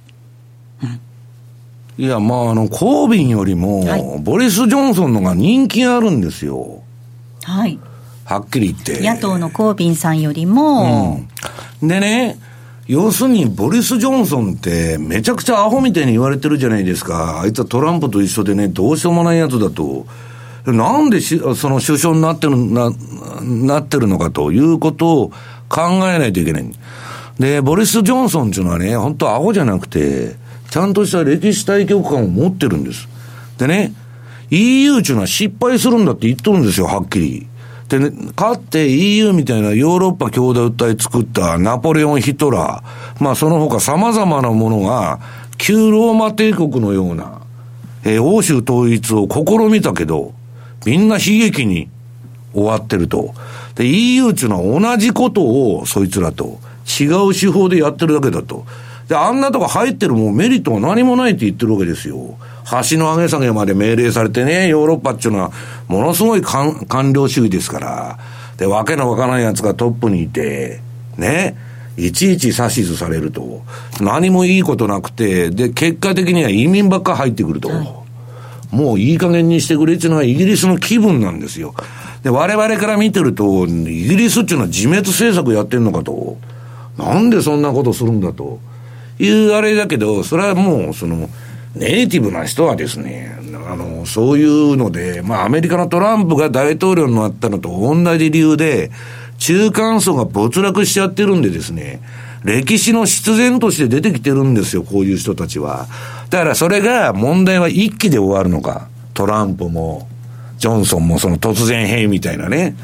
[0.82, 6.82] うん、いや、まあ、あの、コービンよりも、はい、ボリス・ジョンソンのが人気あるんですよ。
[7.44, 7.78] はい。
[8.24, 9.08] はっきり言って。
[9.08, 11.20] 野党のコービンさんよりも、
[11.82, 12.39] うん、でね、
[12.88, 17.41] 要するに、ボリス・ジョンソンって、めちゃくちゃアホみたいに言われてるじゃないですか。
[17.41, 20.06] あいつはトランプと一緒でね、どうしようもないやつだと。
[20.65, 22.91] なんでし、その首相になってる、な、
[23.41, 25.32] なってるのかということを
[25.67, 26.71] 考えないといけない。
[27.39, 30.36] で、ボリス・ジョンソンっていうのはね、本当アホじゃなくて、
[30.69, 33.08] ちゃんとした歴史対局観を持ってるんです。
[33.58, 33.93] でね、
[34.52, 37.48] EU っていうのは失敗するんだって言っとるんですよ、はっきり。
[37.89, 45.19] で、ね、かって EU みたいなヨーロッパ共同体作ったナポレオン・ヒトラー、まあその他様々なものが、
[45.58, 47.41] 旧ローマ帝国のような、
[48.04, 50.34] えー、欧州統一を試みたけど、
[50.86, 51.89] みんな悲劇に
[52.54, 53.34] 終わってると。
[53.76, 56.60] で、EU っていうのは同じことを、そいつらと、
[57.00, 58.65] 違う手法でやってるだけだと。
[59.08, 62.38] で、あんなとこ入ってるもうメリットは何もないって言ってるわけですよ。
[62.89, 65.52] 橋の上げ下げまで命令されてね、ヨーロッパっていうのは、
[65.88, 68.20] ものすごい官僚主義ですから、
[68.58, 70.80] で、わけのわからない奴がトップにいて、
[71.18, 71.56] ね、
[71.98, 73.62] いちいち指図されると、
[74.02, 77.70] 何もいいことなくて、で、結果的には移民ばっか入ってくると。
[77.70, 81.76] はい、もういい加減にしてくれっていうのはイギリスの気分なんですよ。
[82.24, 86.38] で、我々から見てると、イギリスっていうのは自滅政策やってんのかと。
[86.98, 88.60] なんでそんなことするんだと。
[89.19, 91.30] いうあれだけど、それはもう、その、
[91.75, 98.91] ネイティブな人はですね、あの、そういうので、まあアメリカのトランプが大統領になったのと同じ理由で、
[99.38, 102.01] 中間層が没落しちゃってるんでですね、
[102.43, 105.88] 歴史の必然として出てきてるんですよ、こういう人たちは。
[106.30, 108.88] だからそれが問題は一気で終わるのか。
[109.13, 110.08] トランプも、
[110.58, 112.75] ジョンソンもその突然変異みたいなね。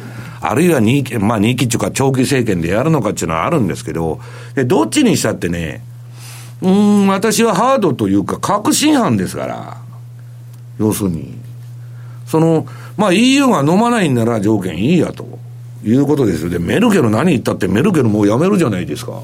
[0.42, 4.20] あるいは二期、まあ二期っていうか長期政権でやるのかっていうのはあるんですけど、
[4.56, 5.82] で、どっちにしたってね、
[6.62, 9.78] うん、私はハードというか確信犯ですから。
[10.80, 11.34] 要するに。
[12.26, 12.66] その、
[12.98, 15.42] まあ EU が飲まないんなら条件いいやと。
[15.84, 16.50] いうことですよ。
[16.50, 19.20] で、メルケル何言ったってメルケルもうやめるじゃないですか。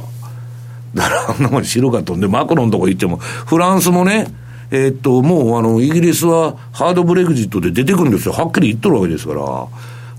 [0.94, 4.28] だからあんなもん白かとんで、マクロンとこ行っても、フランスもね、
[4.72, 8.34] えー、っと、もうあの、イギリスはハードブレグジットで出てくるんですよ。
[8.34, 9.68] はっきり言っとるわけですから。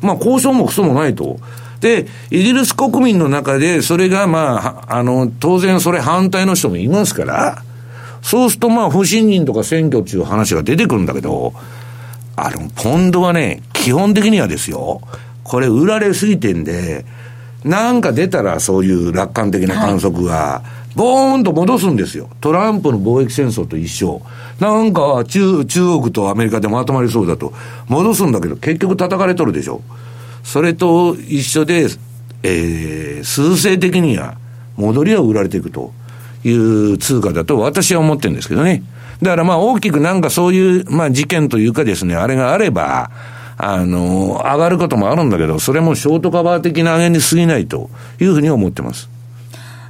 [0.01, 1.39] まあ、交渉もクソもないと。
[1.81, 7.63] で、イギリス国民の中で、それがまあ、あの、当然それ反対の人もいますから、
[8.23, 11.53] そうするとまあ、不信任とか選挙っていう話が出てくるんだけど、
[12.37, 15.01] あの、ポンドはね、基本的にはですよ、
[15.45, 17.05] これ売られすぎてんで、
[17.65, 20.63] なんか出たらそういう楽観的な観測が、
[20.99, 22.29] ボーンと戻すんですよ。
[22.41, 24.21] トランプの貿易戦争と一緒。
[24.59, 27.53] なんか中、中国とアメリカでまとまりそうだと。
[27.87, 29.81] 戻すんだけど、結局叩かれとるでしょ。
[30.43, 31.87] それと一緒で、
[32.43, 34.39] えー、数勢的には
[34.77, 35.93] 戻りは売られていくと
[36.45, 38.83] いう通貨だと私は思ってるんですけどね。
[39.23, 43.13] だからまあ大きくなんかそういう、まあ事件というかですね、あれがあれば、
[43.57, 47.89] あの、上がることもあるんだけど、それもショートカバー的な上げに過ぎないと
[48.21, 49.09] いうふうに思ってます。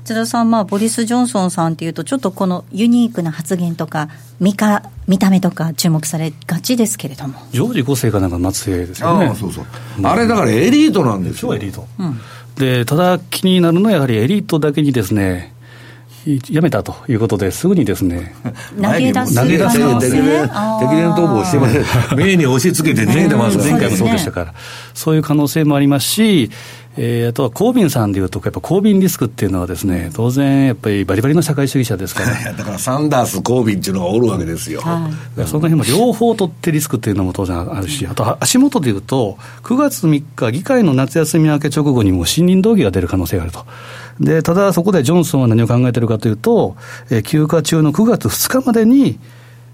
[0.09, 4.09] 津田さん、まあ、ボリス・ジョンソンさんっていうと、ちょっとこのユニークな発言とか、
[4.41, 7.35] 見か見た目とか注目されがちですけれども。
[7.53, 9.27] ジョージ5世かなんか末裔ですよね。
[9.27, 9.67] あそうそう。
[10.03, 11.55] あれだからエリートなんですよ。
[11.55, 11.87] エリート。
[11.99, 12.19] うん、
[12.57, 15.53] で、ただ気になるのはやはりエリートだけにですね、
[16.51, 18.35] やめたということで、すぐにですね、
[18.81, 21.79] 投げ出す投げ出す敵連逃亡してます。
[22.17, 24.55] 目に押し付けて前回もそうでしたから、
[24.95, 26.51] そういう可能性もありますし、
[27.01, 32.35] えー、あとはコービンさんでいうと、やっぱコービンリスクっていうのはですね、当然やっぱりバリバリの社会主義者ですから。
[32.53, 34.81] だからサンダース、コービンっていうのがおるわけですよ。
[34.81, 43.65] はい、その辺も両方取ってリスクっていうのも当然あるし、あと足元でいうと、9月3日、議会の夏休み明け直後にも信任動議が出る可能性があると。
[44.21, 46.77] で、ただそこでジョンソンは何を考えているかというと、
[47.11, 49.19] えー、休暇中の9月2日までに、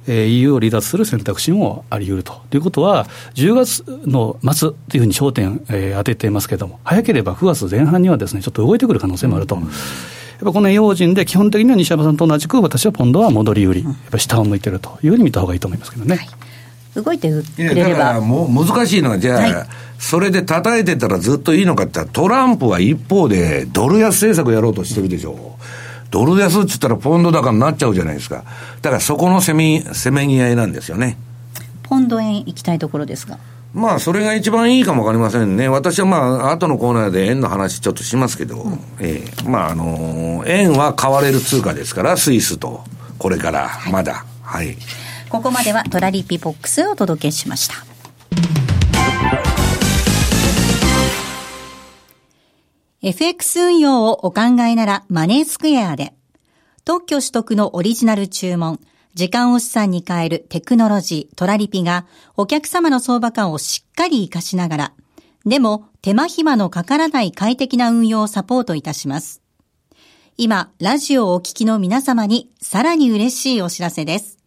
[0.07, 2.42] えー、EU を離脱する選択肢もあり得ると。
[2.50, 9.57] ということは、10月の末というふうに焦点、えー、当てていますけれども、早ければ9月前半にはですね、ちょっと動いてくる可能性もあると。
[9.57, 9.70] うん、やっ
[10.40, 16.16] ぱこの用心で、基本的には西山さんと同じく、私はポンドは戻り売り、やっぱ下を向いてるというふうに見たほうがいいと思いますけどね。
[16.16, 16.28] はい
[17.02, 17.90] 動いてくれれば。
[17.90, 19.66] だからもう難しいのは、じゃあ、はい、
[20.04, 25.64] それで叩いてたらずっといいのかって言ったら、トランプは一方でドル安政策やろうとしてるでしょう。
[26.10, 28.44] ドル安って言ったらポンド高になっちゃうじゃないですか。
[28.82, 31.16] だからそこのせめ、せめぎ合いなんですよね。
[31.84, 33.38] ポンド円行きたいところですが。
[33.72, 35.68] まあ、それが一番いいかもわかりませんね。
[35.70, 42.84] 私はまあ、後のコーナーで円の話ちょっとしますけど、うん、ええー、まあ、あのー、円は買われる通貨ですから、スイスと、
[43.16, 44.76] これから、まだ、はい。
[45.30, 47.93] ここまではトラリピボックスをお届けしました。
[53.06, 56.14] FX 運用をお考えならマネースクエアで、
[56.86, 58.80] 特許取得のオリジナル注文、
[59.12, 64.92] 時間を資産に変えるテクノロジー、トラリピがお客様の相場感をしっかり活かしながら、
[65.44, 69.42] でも手間暇のかからない快適な運用をサポートいたします。
[70.38, 74.38] 今、ラジオをお聞きの皆様にさらに嬉しいお知らせです。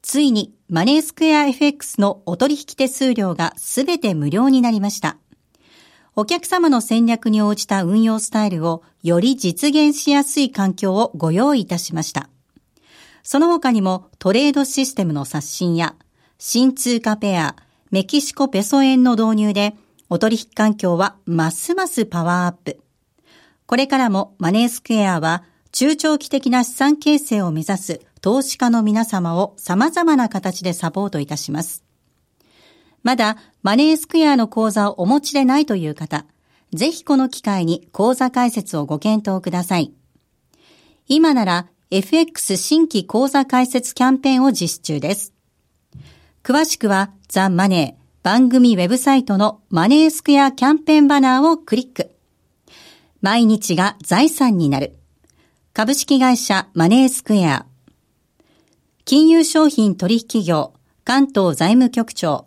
[0.00, 5.18] ついにマネースクエア FX のお取引手数料がすべて無料になりました。
[6.18, 12.30] お客様の戦略に応じた運用スタイルをより実現しやすい環境をご用意いたしました。
[13.22, 15.94] その他にもトレードシステムの刷新や
[16.38, 17.54] 新通貨ペア、
[17.90, 19.74] メキシコペソ円の導入で
[20.08, 22.80] お取引環境はますますパワーアップ。
[23.66, 31.85] これからもマネースクエアは中長期的な資産形成を目指す投資家の皆様を様々な形でサポートいたします。
[33.06, 36.26] まだマネースクエアの口座をお持ちでないという方、
[36.72, 39.92] ぜひこの機会に口座開設をご検討ください。
[41.06, 45.32] 今なら FX 新規口座開設キャンペーンを実施中です。
[46.42, 52.10] 詳しくはザ・マネー番組ウェブサイトのマネースクエアキャンペーンバナーをクリック。
[53.22, 54.96] 毎日が財産になる。
[55.74, 57.66] 株式会社マネースクエア。
[59.04, 60.72] 金融商品取引業
[61.04, 62.46] 関東財務局長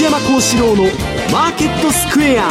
[0.00, 0.84] 西山幸四郎の
[1.30, 2.48] マーケットスクエア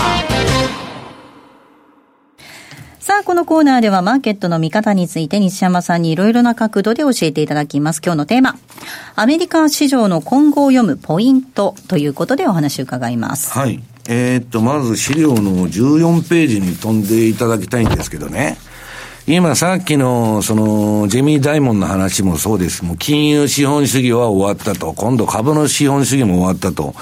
[3.00, 8.02] さあ、このコーナーではマーケットの見方について西山さんにいろいろな角度で教えていただきます。
[8.06, 8.56] 今日のテーマ。
[9.16, 13.58] アメリカ市場の今後を読むポイントということでお話を伺います。
[13.58, 13.82] はい。
[14.08, 18.58] えー、っと、まず資料の14ページに飛んでいただきたいんですけどね。
[19.26, 22.86] 今さっきの、その、ジェミー・ダイモンの話もそうです。
[22.86, 24.94] もう金融資本主義は終わったと。
[24.94, 26.94] 今度株の資本主義も終わったと。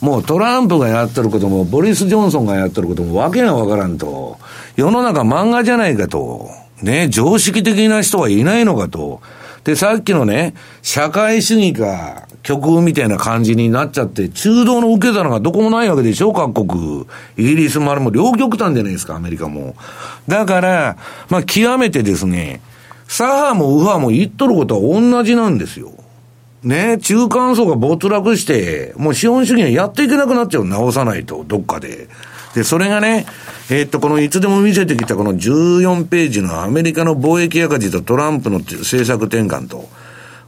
[0.00, 4.38] もうトランプがやってることも、ボリス・ジョンソンがやってることもわけがわからんと。
[4.76, 6.48] 世の中漫画じゃないかと。
[6.82, 9.20] ね、常識的な人はいないのかと。
[9.64, 17.06] で、さっきのね、社会主義か、極右みたいな感じになっちゃって、中道の受け皿がどこもないわけでしょ、各国。
[17.36, 19.74] イギリスもあれも両極端じゃないですか、アメリカも。
[20.26, 20.96] だから、
[21.28, 22.62] まあ、極めてですね、
[23.06, 25.92] 左派も右派も言っとることは同じなんですよ。
[26.62, 30.66] ね、中間層が没落して、もう資本主義がやっていけなくなっちゃう。
[30.66, 32.08] 直さないと、どっかで。
[32.54, 33.26] で、それがね、
[33.70, 39.88] えー、っと、このいつでも見せてきたこの14ページのアメリカの貿易赤字とトランプの政策転換と、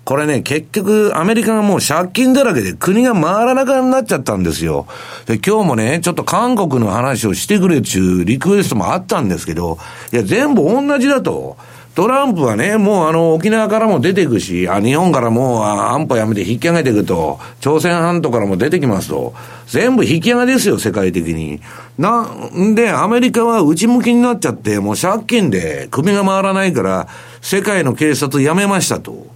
[0.05, 4.87] これね、結局、アメリカがもう借金だらけで国が回らなくなっちゃったんですよ。
[5.27, 9.79] で、今日もね、ちょっと韓国の話をしてくれっていうリクエストもあったんですけど、
[10.13, 11.57] いや、全部同じだと。
[11.95, 19.35] トランプはね、もうあの、沖縄からも出ていくし、あ日本からもう安保やめて引き上げていくと、朝鮮半島からも出てきますと、
[19.67, 21.61] 全部引き上げですよ、世界的に。
[21.99, 27.09] なんで、アメリカは内向きになっちゃって、もう借金で首が回らないから、
[27.43, 29.27] 世界の警察やめましたと。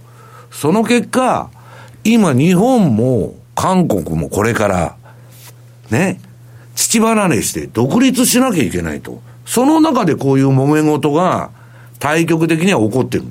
[0.49, 1.51] その結果、
[2.03, 4.95] 今日本も韓国もこれから、
[5.91, 6.19] ね、
[6.73, 9.21] 土離れして独立しなきゃいけないと。
[9.45, 11.51] その中でこういう揉め事が、
[11.99, 13.23] 対極的には起こってる。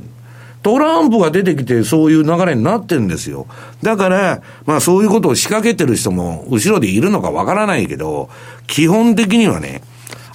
[0.63, 3.47] トランプが出てきてそういう流れになってるんですよ。
[3.83, 8.29] だから、まあそういうことを仕掛けてる人も後ろでいるのかわからないけど、
[8.67, 9.83] 基本的にはね、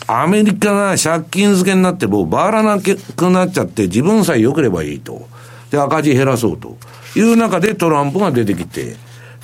[0.07, 5.27] アメリカが借金漬けになってもう回らなくなっちゃって自分さえ良ければいいと。
[5.69, 6.77] で、赤字減らそうと
[7.15, 8.95] いう中でトランプが出てきて、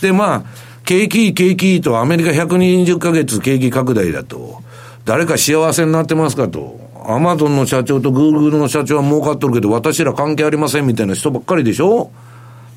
[0.01, 0.43] で、まあ、
[0.85, 4.61] 景気いい景気いいとアメリカ120ヶ月景気拡大だと、
[5.03, 6.86] 誰か幸せになってますかと。
[7.09, 12.11] アマゾンの社長とグーグルの社長は儲かっとるけど、私ら関係ありませんみたいな人ばっかりでしょ？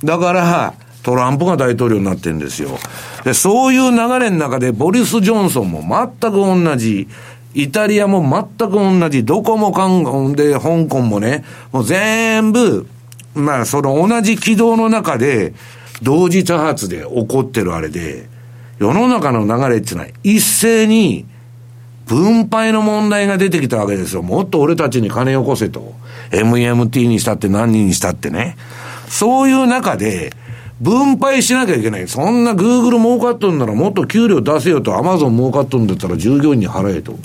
[0.04, 2.78] だから、トランプが大統領になってんですよ。
[3.24, 7.08] で、そういう流れの中で、ボリス・ジョンソンも全く同じ。
[7.54, 9.24] イタリアも全く同じ。
[9.24, 12.86] どこも韓国で、香港もね、もう全部、
[13.34, 15.54] まあ、その同じ軌道の中で、
[16.02, 18.28] 同時多発で起こってるあれで、
[18.78, 21.26] 世の中の流れっていうのは一斉に
[22.10, 24.22] 分配の問題が出てきたわけですよ。
[24.22, 25.94] もっと俺たちに金よこせと。
[26.32, 28.56] MMT にしたって何人にしたってね。
[29.06, 30.32] そういう中で、
[30.80, 32.08] 分配しなきゃいけない。
[32.08, 37.16] そんな Google 儲かっとるんならもっと給料出せよと Amazon 儲かっとるんだったら従業員に払えと。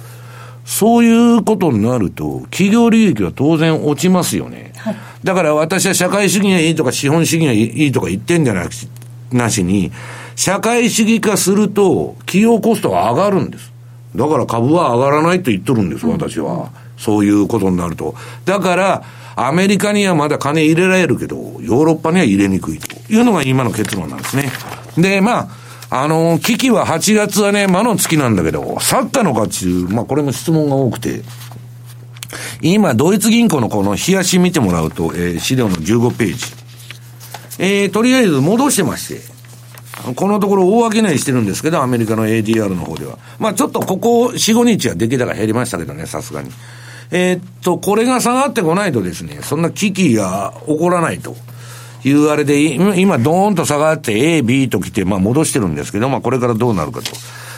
[0.65, 4.71] そういうことになると、企業利益は当然落ちますよね。
[4.77, 8.71] はい、だから私は社会主義がいいとか資本主義がいいとか言ってんじゃなく
[9.31, 9.91] なしに、
[10.36, 13.73] 社会主義化すると企業コストが上がるんです。
[14.16, 16.70] だから株は上がらないと言っとるんです、私は。
[16.97, 18.16] そういうことになると。
[18.45, 19.03] だから、
[19.36, 22.95] アメリカにはまだ金入れられるけど、ヨーロッパには入れにくいと。
[23.11, 24.51] いうのが今の結論なんですね。
[24.97, 25.49] で、まあ、
[25.89, 31.22] あの、危機は8月はね、魔の月なんだけど、去ったのかっていう、まあこれも質問が多くて、
[32.61, 36.45] 今、ドイツ銀行のこの冷やし見てもらうと、えー、資料の15ページ。
[37.57, 39.34] えー、とりあえず戻してまして、
[40.14, 43.18] このところ大商いしてるんですけど、アメリカの ADR の方では。
[43.39, 46.51] まあちょっとここ4、5日は出来高減りましたけどね、さすがに。
[47.12, 51.36] えー、っと、これが下がってこないとですね、そんな危機が起こらないと。
[52.03, 52.62] いうあれで、
[52.99, 57.12] 今、ドーンと下がって A、B と来て、まあ戻してるんですけど、まあこれからどうなるかと。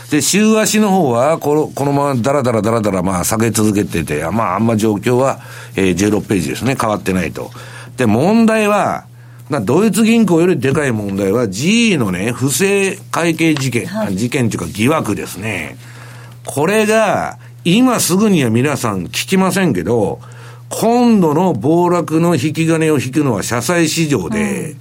[0.10, 5.41] で、週足の方は、この、このままダラダラダラダラ、まあ下げ続けてて、まああんま状況は、
[5.76, 7.52] えー、16ページですね、変わってないと。
[7.98, 9.06] で、問題は、
[9.50, 15.78] ドイツ銀行よりでかい問題は GE のね、不正会計事件、はい、事件というか疑惑ですね。
[16.45, 20.20] これが、今すぐには皆さん聞きませんけど、
[20.70, 24.76] 今度の暴落の引き金を引くのは社債市場で、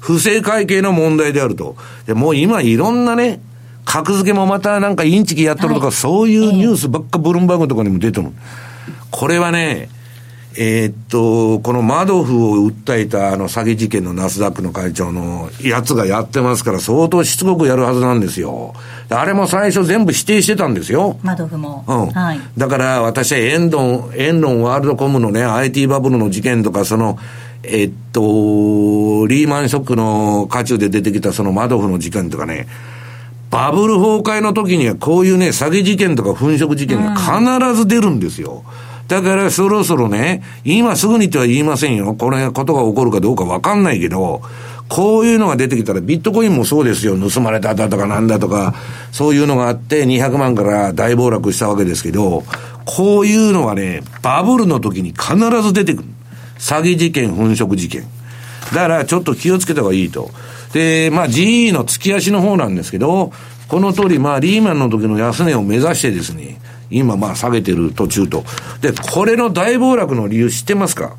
[0.00, 1.76] 不正会計の問題であると。
[2.06, 3.40] で、もう今いろんなね、
[3.84, 8.28] 格付けもまたなんかインチキやってるとか、はい、そういうニュースばっかブルンバーグとかにも出てる。
[9.10, 9.88] これはね、
[10.60, 18.74] えー、っと、このマドフを訴えたあの詐欺事件のナスダックの会長のやつがやってますから相当しつこくやるはずなんですよ。
[19.08, 21.16] あれも最初全部否定してたんですよ。
[21.22, 21.84] マドフも。
[21.86, 22.06] うん。
[22.10, 22.40] はい。
[22.56, 27.20] だから私はエンドン、エンロンワールドコムのね、IT バブルの事件とか、その、
[27.62, 28.20] えっと、
[29.28, 32.66] リーマンショックの渦中で出てきたそのマドフの事件とかね、
[33.50, 38.64] バブル崩壊の時にはこういうね、詐欺事件とか粉飾事件が必ず出るんですよ。
[38.82, 42.14] うんだからそろそろね、今すぐにとは言いませんよ。
[42.14, 44.42] これことが起こるかどうかわかんないけど、
[44.88, 47.16] こういうのが出てきたら、ビットコインもそうですよ。
[47.18, 48.74] 盗まれただとかなんだとか、
[49.10, 52.44] そういうのがあって200万から大暴落したわけですけど、
[52.84, 56.08] こういうのはね、バブルの時に必ず出てくる。
[56.58, 58.02] 詐欺事件、粉飾事件。
[58.74, 60.30] だからちょっと気をつけた方がいいと。
[60.72, 63.32] で、まあ GE の月足の方なんですけど、
[63.68, 66.58] この通り、まあリーマンの時の安値を目指してですね、
[66.90, 68.44] 今まあ下げてる途中と。
[68.80, 71.16] で、これの大暴落の理由知ってますか？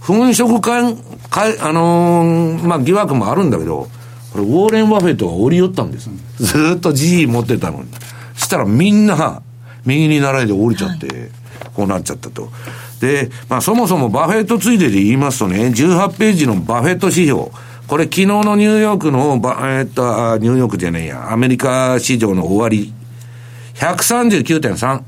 [0.00, 0.94] 粉飾か
[1.30, 3.88] か、あのー、まあ疑惑もあるんだけど、
[4.32, 6.10] これウォーレン・バフェットが降りよったんです。
[6.38, 7.88] ずっと GE 持ってたのに。
[8.36, 9.42] したらみんな、
[9.84, 11.30] 右に習いで降りちゃって、
[11.74, 12.50] こうなっちゃったと。
[13.00, 17.50] で、まあそもそもバフェットついでで言いますとね、18ページのバフェット指標。
[17.86, 19.40] これ昨日のニューヨークの、
[19.78, 22.92] えっと、ニューヨークじゃねえや、アメリカ市場の終わり
[23.78, 25.02] 139.3。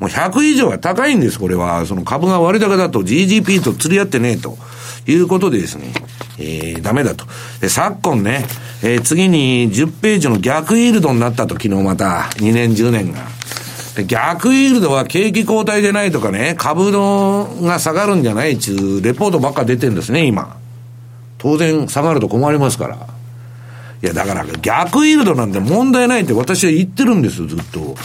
[0.00, 1.86] もう100以上は高いんです、これは。
[1.86, 4.58] その株が割高だと GDP と釣り合ってねえと
[5.06, 5.92] いうことでですね、
[6.38, 7.26] えー、ダメだと。
[7.60, 8.46] で、昨今ね、
[8.82, 13.20] えー、次に10ページの逆イールドになったと、昨日また、2年10年が。
[13.94, 20.56] で逆イールドは景気後退でないとかね、株のが下がるんじゃないっちゅうレポートばっか出てるんですね、今。
[21.38, 23.13] 当然下がると困りますから。
[24.04, 27.96] いや、だから逆イールドなんて問題ないって私は言ってるんですよ、ずっと。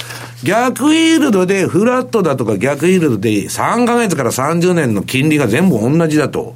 [0.45, 6.56] 逆イールドでフラットだとか逆イールドで3ヶ月から30年の金利が全部同じだと。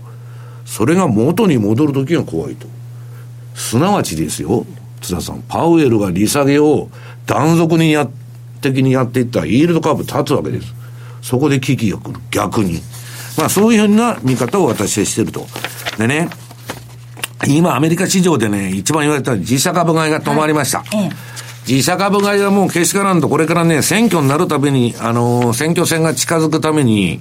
[0.64, 2.68] それが元に戻るときが怖いと。
[3.54, 4.66] すなわちですよ、
[5.02, 6.88] 津田さん、パウエルが利下げを
[7.26, 8.08] 断続にや、
[8.62, 10.74] 的にやっていったらイールドカーブ立つわけです。
[11.22, 12.20] そこで危機が来る。
[12.32, 12.82] 逆に。
[13.38, 15.46] まあそういうふうな見方を私はしてると。
[15.98, 16.30] でね、
[17.48, 20.80] 今アメリカ市場でね、一番言われた自社株買いが止まりました。
[20.80, 21.10] はいええ、
[21.68, 27.20] 自社株買いはもうけしからんと、これからね、選挙になるたびに、あのー、選挙戦が近づくために、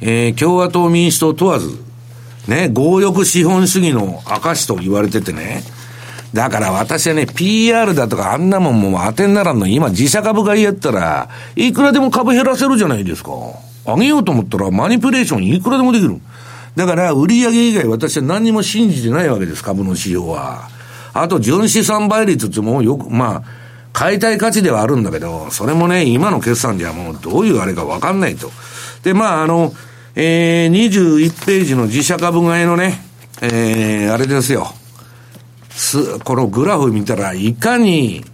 [0.00, 1.78] えー、共和党民主党問わず、
[2.46, 5.62] ね、強欲資本主義の証と言われててね、
[6.34, 13.30] だから私はね、PR だとかあんなもんも当てにならんの今自社株買いやったら、いくらでも株減らせるじゃないですか。
[13.86, 16.20] 上げようと思ったらマニピュレーションいくらでもできる。
[16.76, 20.68] だから、売上以外私は何にも信じてないわけです、株の市場は。
[21.14, 28.50] あと、純資産倍率ってもうよく、まあ、買いたい価値ではあるんだけど、それもね、今の決算じゃもうどういうあれかわかんないと。
[29.02, 29.72] で、まあ、あの、
[30.14, 33.00] えー、21ページの自社株買いのね、
[33.40, 34.72] えー、あれですよ。
[35.70, 38.24] す、このグラフ見たら、いかに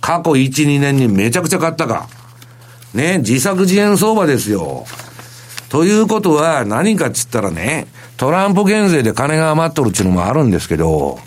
[0.00, 2.08] 過去1、2年にめちゃくちゃ買ったか。
[2.94, 4.84] ね、自作自演相場ですよ。
[5.72, 7.86] ということは何かっつったらね、
[8.18, 11.18] トランプ減税で金が余っとるっていうのもあるんですけど、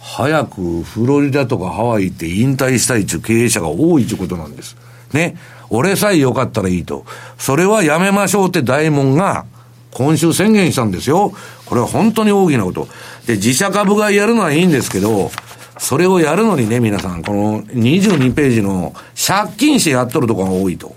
[0.00, 4.78] 早くフロリダとかハワイ行って引退したいっていう経営者が多いってことなんです。
[5.12, 5.36] ね。
[5.68, 7.04] 俺さえ良かったらいいと。
[7.36, 9.44] それはやめましょうって大門が
[9.90, 11.34] 今週宣言したんですよ。
[11.66, 12.88] これは本当に大きなこと。
[13.26, 15.30] で、自社株がやるのはいいんですけど、
[15.76, 20.94] それをやるのにね、皆さん、この22ページの借金してやっとるとこが多いと。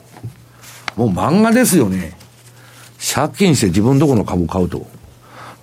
[0.96, 2.16] もう漫画ですよね。
[3.14, 4.86] 借金して自分どこの株買うと。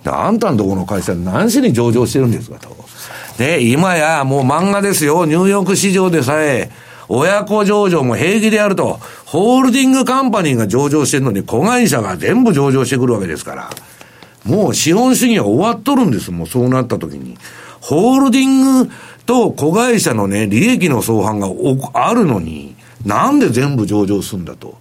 [0.05, 2.75] あんたのとこの会社何しに上場してるんですかと。
[3.37, 5.25] で、今やもう漫画ですよ。
[5.25, 6.69] ニューヨーク市場でさえ、
[7.07, 8.99] 親子上場も平気でやると。
[9.25, 13.69] ホールディングカンパニーが上場してるのに子会社が全部上場してくるわけですから。
[14.45, 16.31] もう資本主義は終わっとるんです。
[16.31, 17.37] もうそうなった時に。
[17.81, 18.91] ホールディング
[19.25, 21.47] と子会社のね、利益の相反が
[21.93, 22.75] あるのに、
[23.05, 24.77] なんで全部上場するんだと。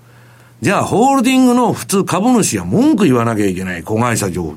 [0.63, 3.83] じゃあ、ホールディングの普通株主は文句言わなきゃいけない。
[3.83, 4.57] 子会社上、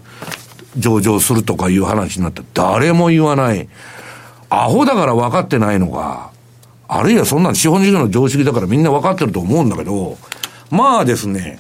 [0.78, 3.68] 上場するとかいう話になったら誰も言わない。
[4.52, 6.30] アホだから分かってないのか。
[6.88, 10.16] あるいはそんな資本主義の常識だからみんな分かってると思うんだけど、
[10.70, 11.58] まあですね、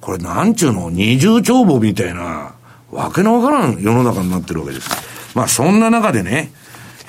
[0.00, 2.52] これなんちゅうの、二重帳簿みたいな、
[2.92, 4.88] わけのわからん世の中になってるわけです。
[5.34, 6.52] まあそんな中でね、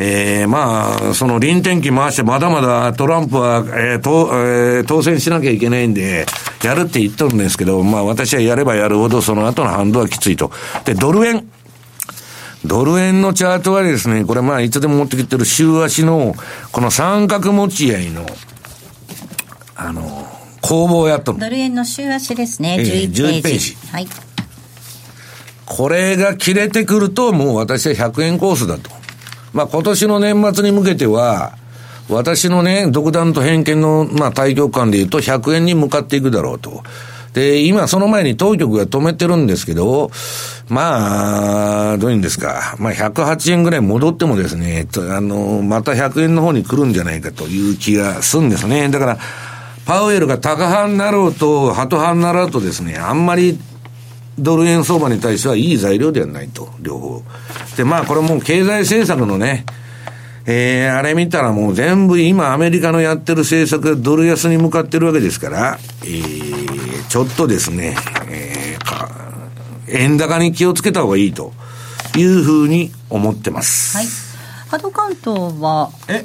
[0.03, 6.25] えー、まあ、その臨転機回して、まだまだトランプは、えーとえー、当選しなきゃいけないんで、
[6.63, 10.51] やるって言っとるんですけど、まあ私はやればやるほど、その後の反動はきついと。
[10.85, 11.47] で、ドル円。
[12.65, 16.33] ドル円のチャートはですね、これまあいつでも持ってきてる週足の、
[16.71, 18.25] この三角持ち合いの、
[19.75, 20.27] あの、
[20.61, 21.39] 攻防をやっとる。
[21.39, 23.23] ドル円の週足ですね、11ページ。
[23.23, 24.07] えー、ページはい。
[25.65, 29.00] これが切れてくると、もう私は100円コースだと。
[29.53, 31.57] まあ今年の年末に向けては、
[32.09, 36.83] 私のね、独断と偏見の、まあ、対局観で言うと100円に向かっていくだろうと。
[37.33, 40.11] で、今その前に当局が止めてるんですけど、
[40.67, 42.75] まあ、どういうんですか。
[42.79, 48.89] まあ、108円ぐらい戻ってもですね、あの、また100円の方に来るんじゃないかという気がするんですね。
[48.89, 49.17] だから、
[49.85, 53.57] パウエルが高派になろうと、ハト派になろうとですね、あんまり
[54.41, 57.23] ドル円相場に対してはいい材料ではないと、両方。
[57.77, 59.65] で、まあこれも経済政策のね、
[60.45, 67.95] えー、あれ見たらもう全部今アメリカのやってる政策がドル安に向かってるわけですから、えー、ちょっとですね、
[68.27, 71.53] えー、円高に気をつけた方がいいと
[72.17, 73.97] いうふうに思ってます。
[73.97, 74.07] はい。
[74.69, 76.23] 波動カウントはえ？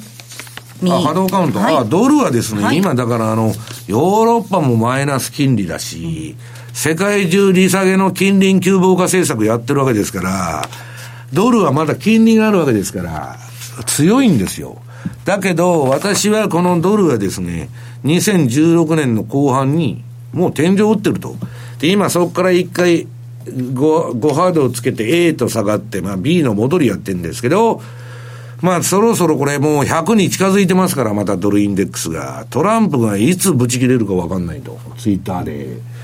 [0.85, 3.53] あ波動カウント、はい、あドルはですね、はい、今だからあの、
[3.87, 6.37] ヨーロッパもマイナス金利だし、
[6.77, 10.69] 世界中利下げの近隣急防化政策やってるわけですから、
[11.33, 13.39] ドルはまだ金利があるわけですから、
[13.87, 14.77] 強いんですよ。
[15.25, 17.71] だけど、私はこのドルはですね、
[18.05, 20.05] 2016年の後半に、
[20.35, 21.37] もう天井打ってると。
[21.79, 23.07] で、今そこから一回
[23.47, 27.81] 5、5ハードをつけて A と下がって、まあ B の戻りやってるんですけど、
[28.61, 32.47] まあそろそろこれもう100に近づいてますから、またドルインデックスが。
[32.51, 34.79] トランプがいつブチ切れるかわかんないと。
[34.99, 35.96] ツイッターで。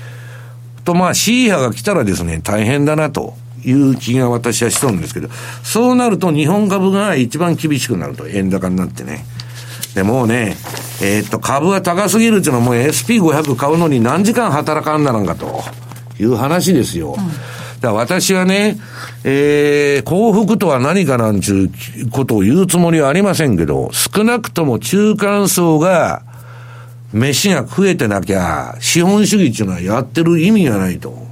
[0.83, 3.35] と、まあ、シー派が来たらですね、大変だなと。
[3.65, 5.29] いう気が私はしとるんですけど、
[5.63, 9.25] そうなると日本株が一番厳しくなると、円高になってね。
[9.95, 10.57] で、もうね、
[11.01, 15.63] えー、っと、株が高すぎるっていうのはもう SP500 買うのに何時間働かんならんかと
[16.19, 17.09] いう話ですよ。
[17.09, 18.77] うん、だから私はね、
[19.23, 21.71] えー、幸福とは何かなんちゅ
[22.05, 26.23] うことを言うつもりはありませんけど、少なくとも中間層が、
[27.13, 31.27] 飯が食えてなきゃ、資本主義っていうのはやってる意味がないと。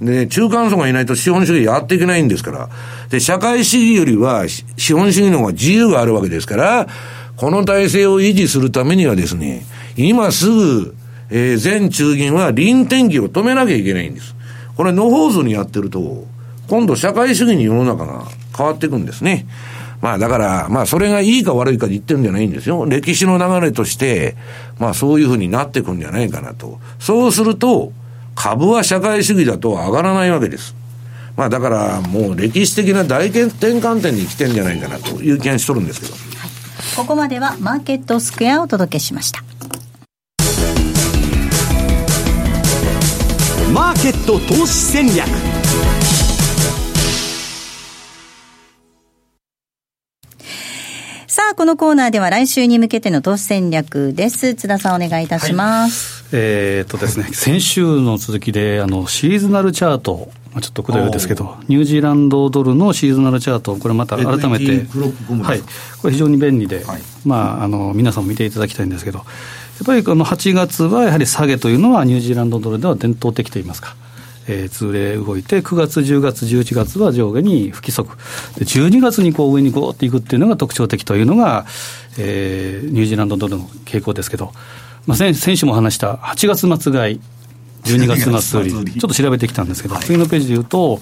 [0.00, 2.68] で、中間層がいないと資本主義やっていけないんですから。
[3.08, 6.88] で、社会主義よりは資本主義の方が自由があるわけですから、
[7.36, 9.64] この体制を維持するためにはですね、
[9.96, 10.94] 今すぐ、
[11.30, 14.34] えー、全中銀は臨転機を止めなきゃいけないんです。
[14.76, 16.26] これ、野放図にやってると、
[16.68, 18.26] 今度社会主義に世の中が
[18.56, 19.46] 変わっていくんですね。
[20.02, 22.84] まあだから、まあそれがいいか悪いかで言ってるんじゃないんですよ。
[22.86, 24.36] 歴史の流れとして、
[24.78, 26.80] まあそういうふうになっていくんじゃないかなと。
[26.98, 27.92] そうすると、
[28.34, 30.74] 株は社会主義だと上がらないわけです。
[31.36, 36.12] まあだからもう歴史的な大転換点に来てんじゃないかなという気がしとるんですけど。
[36.12, 36.20] はい、
[36.96, 39.44] ここまではマーケットスクエアをお届けしました。
[43.72, 45.28] マーケット投資戦略
[51.32, 54.54] さあ、このコーナーでは来週に向けての投資戦略です。
[54.54, 56.24] 津田さんお願いいたします。
[56.24, 60.30] はい、えー、っとですね、先週の続きで、あの、シーズナルチャート、
[60.60, 64.84] ちょっとくどいですけど、ニュージーランドドルのシーズナルチャート、これまた改めて、
[65.42, 65.60] はい、
[66.02, 73.96] これ非常に便利で、はい、まあ、あの、皆さんも見ていただきたいんですけど、やっぱりこの8月はやはり下げというのはニュージーランドドルでは伝統的といいますか。
[74.48, 78.16] えー、通例動いて、9月、10月、11月は上下に不規則、
[78.58, 81.66] で12月にこう上にゴーっていくっていうのが特徴的というのが、
[82.18, 84.52] えー、ニュージーランドドルの傾向ですけど、
[85.06, 87.20] まあ、先先週も話した8月末買い、
[87.84, 91.00] 12月末売り、ちょっと調べてきたんですけど、はい、次のページで言うと、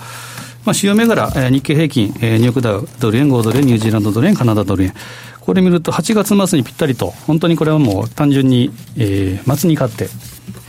[0.64, 4.94] まあ、主要銘柄、えー、日経平均、えー、ニューヨークダウ、ドル円、5ドル円、ニュージーランドドル円、カナダドル円。
[5.40, 10.08] これ見ると、8月末にぴったりと、本当にこれはもう単純に、えー、末に買って、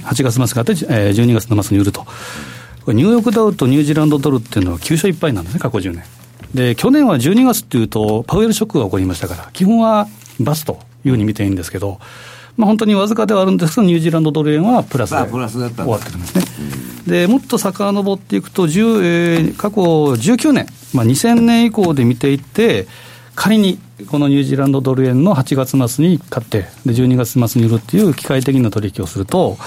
[0.03, 2.05] 8月末買って、えー、12月の末に売ると。
[2.87, 6.03] ニューヨークダウとニュージーランドドルっていうのは9勝1敗なんですね、過去10年。
[6.53, 10.07] で、去年は12月っていうと、パウエルショックが起こりましたから、基本は
[10.39, 11.99] バスというふうに見ていいんですけど、
[12.57, 16.43] まあ、本当にわずかではあるんですけど、ニュージーランドドル円はプラスで終わってるんですね。
[17.07, 22.87] でもっと遡っていくと、えー、過去19年、まあ、2000年以降で見ていって、
[23.35, 29.57] 仮にこのニュージーランドドル円の8月末に買って、で12月末に売るっていう機械的な取引をすると、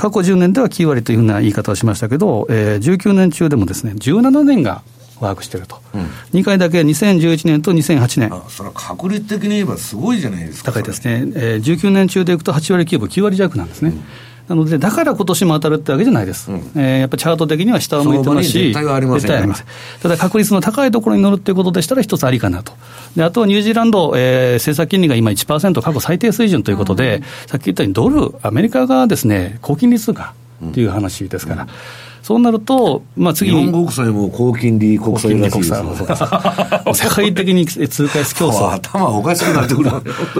[0.00, 4.80] 過去10年では9割というふうな言い方をしましたけど、えー、19年中でもですね、17年が
[5.20, 6.00] ワークしてると、うん、
[6.40, 8.42] 2回だけ2011年と2008年。
[8.48, 10.72] それは確率的に言えばすごいじゃないですか。
[10.72, 13.90] 高いですね、えー、19年中でいくと8割9分、9割弱なんですね。
[13.90, 14.02] うん
[14.48, 19.66] なので、だから今年も当たるってわけじゃないです、うん、えー、やっぱりチャート的には下を向いてますし、絶対ありません、ありません
[20.02, 22.72] ただ確率の高いところに乗るっていうことでしたら、一つありかなと、
[23.16, 30.34] であとはニュージーランド、えー、政策金利が今1%、過去最低水準ということで、うん、さっき言ったように、ドル、アメリカがですね、高金利通貨
[30.64, 31.62] っていう話ですから。
[31.62, 31.68] うん
[32.22, 33.64] そうなると、まあ、次に。
[33.64, 38.70] 日本国債も高金利国債らしい 世界的に通貨安競争。
[38.72, 39.90] 頭おかしくなってくる。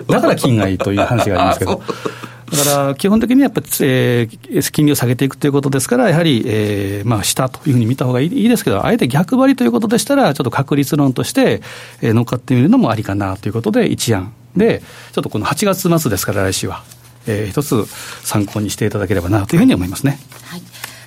[0.09, 1.81] だから金がいいという話がありますけど。
[2.51, 11.63] だから基本的にやっぱり、えー、金利を下げていくということですから、やはり、えーまあ、下というふうに見たほうがいいですけど、あえて逆張りということでしたら、ちょっと確率論として、
[12.03, 14.83] えー、乗っかってみるのもありかなということで、一案で、
[15.13, 16.83] ちょっとこの8月末ですから、来週は、
[17.27, 17.87] えー、一つ
[18.25, 20.19] 参考にしていただければなというふうに思いますね。
[20.45, 20.63] はい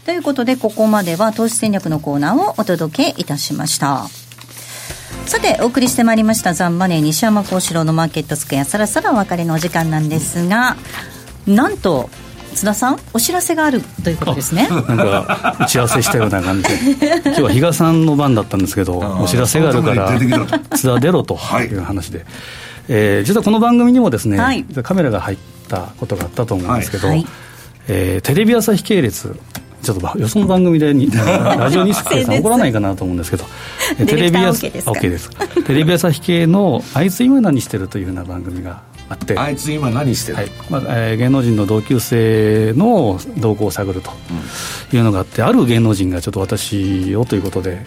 [0.05, 4.09] ということで、ここまでは投資戦略のコーナーをお届けいたしました。
[5.25, 10.75] さて、お送りしてまいりましたザンマネー西山幸四郎のマーケットスクエア、そろそろお別れのお時間なんですが、
[11.47, 12.09] なんと
[12.53, 14.67] 津田さんお知らせがあるということですね。
[14.69, 17.21] なんか打ち合わせしたような感じで。
[17.25, 20.11] 今日は比嘉さんの番だったんですけどお知らせがあるから
[20.75, 21.65] 津田出ろとい。
[21.73, 22.27] う話で、はい、
[22.89, 25.37] えー、実はこの番組にもですね、はい、カメラが入っ
[25.67, 27.25] たことがあったと思うんですけど、はい、
[27.87, 29.35] えー、テレビ朝日系列
[29.81, 33.45] ちょっとよその番組で ラジオ日経さん怒らないかなと思うんですけど
[34.05, 35.29] テレビ朝日 OK です。
[35.65, 38.81] テレビ朝日系の「あいつ今何してる?」というような番組が
[39.13, 39.37] あって。
[39.37, 40.51] あいつ今何してる、はい。
[40.69, 44.11] まあえー、芸能人の同級生の動向を探ると
[44.93, 47.85] いうのがあって、うん、ある芸能人がちょっと私をということで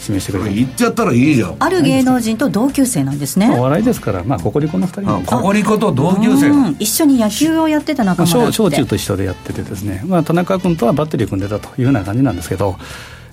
[0.00, 1.56] 指名してくれて言っちゃったらいいじゃん。
[1.58, 5.36] ある芸能人と同級生なんですね、お笑いですからまあココリコの2人。
[5.36, 12.76] ココリコと同級生一緒に野球をやってた仲間だ小中と一緒でやっててですね、まあ、田中君とはバッテリー組んでたというような感じなんですけど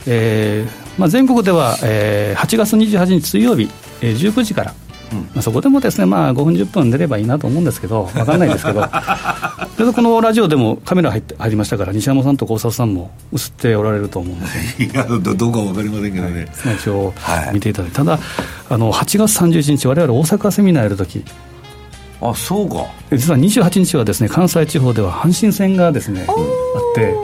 [0.08, 3.70] えーまあ、全国では、えー、8月28日水曜日、
[4.02, 4.74] えー、19時から
[5.16, 8.82] まあ、そこでもですね、まあ、5分、10分出ればいいなと思うんですけど、分かんないですけど、
[9.78, 14.42] それこのラジオでもカメラ入って入りましたから、西山さんと高佐さんも映っておられると思うの
[14.78, 17.14] で、いやどうか分かりませんけどね、はい、一応
[17.54, 18.20] 見ていただいて、ただ、
[18.70, 21.24] あの8月31日、われわれ大阪セミナーやるとき、
[22.22, 22.86] あそうか。
[23.12, 26.36] 実は28日はですね関西地方では阪神戦がですねあっ
[26.96, 27.16] て、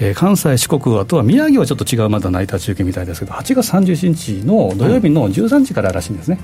[0.00, 6.38] えー、関西、四国、あとは宮城はちょっと違うまだナイター中継みたいですけど、8月31日の土曜日の13時かららしいんですね。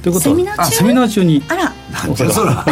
[0.00, 1.24] うんということはセミナー中？
[1.24, 1.42] に？
[1.48, 1.72] あら。
[1.92, 2.64] なんじゃそら。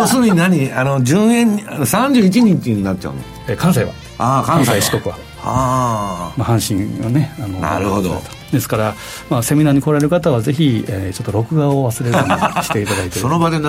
[0.00, 0.72] 要するに何？
[0.72, 3.20] あの順延31日になっちゃうの？
[3.48, 3.92] え関西は。
[4.18, 4.80] ああ関西。
[4.80, 5.18] 四国は
[5.48, 8.20] あ、まあ、阪神はねあのなるほど。
[8.52, 8.94] ですから、
[9.28, 12.22] まあ、セミナーに来られる方はぜひ、えー、ちょっと録画を忘れずに
[12.64, 13.18] していただいて。
[13.20, 13.62] その場で流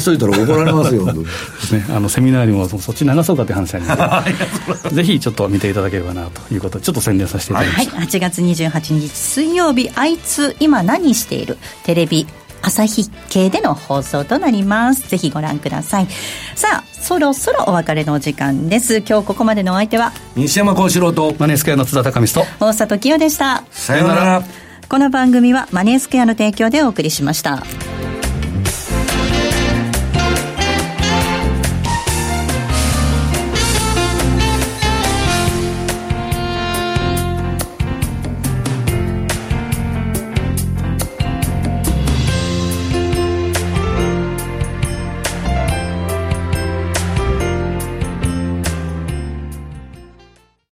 [0.00, 1.06] しといたら怒られますよ。
[1.72, 11.56] ね、あのセミナーにもそっち流そうかって話なんでぜひちょっと見ていただければなということでちょっと宣伝させていただきました、はい、8月28日水曜日あいつ今何している？
[11.84, 12.26] テレビ
[12.66, 15.08] 朝日系での放送となります。
[15.08, 16.08] ぜひご覧ください。
[16.56, 18.98] さあ、そろそろお別れのお時間です。
[18.98, 23.62] 今日ここまでのお相手は、西山幸四郎と、マネースクエアの津田隆美と、大里清でした。
[23.70, 24.42] さよなら。
[24.88, 27.62] この番組はマネースクエアの提供でお送りしました。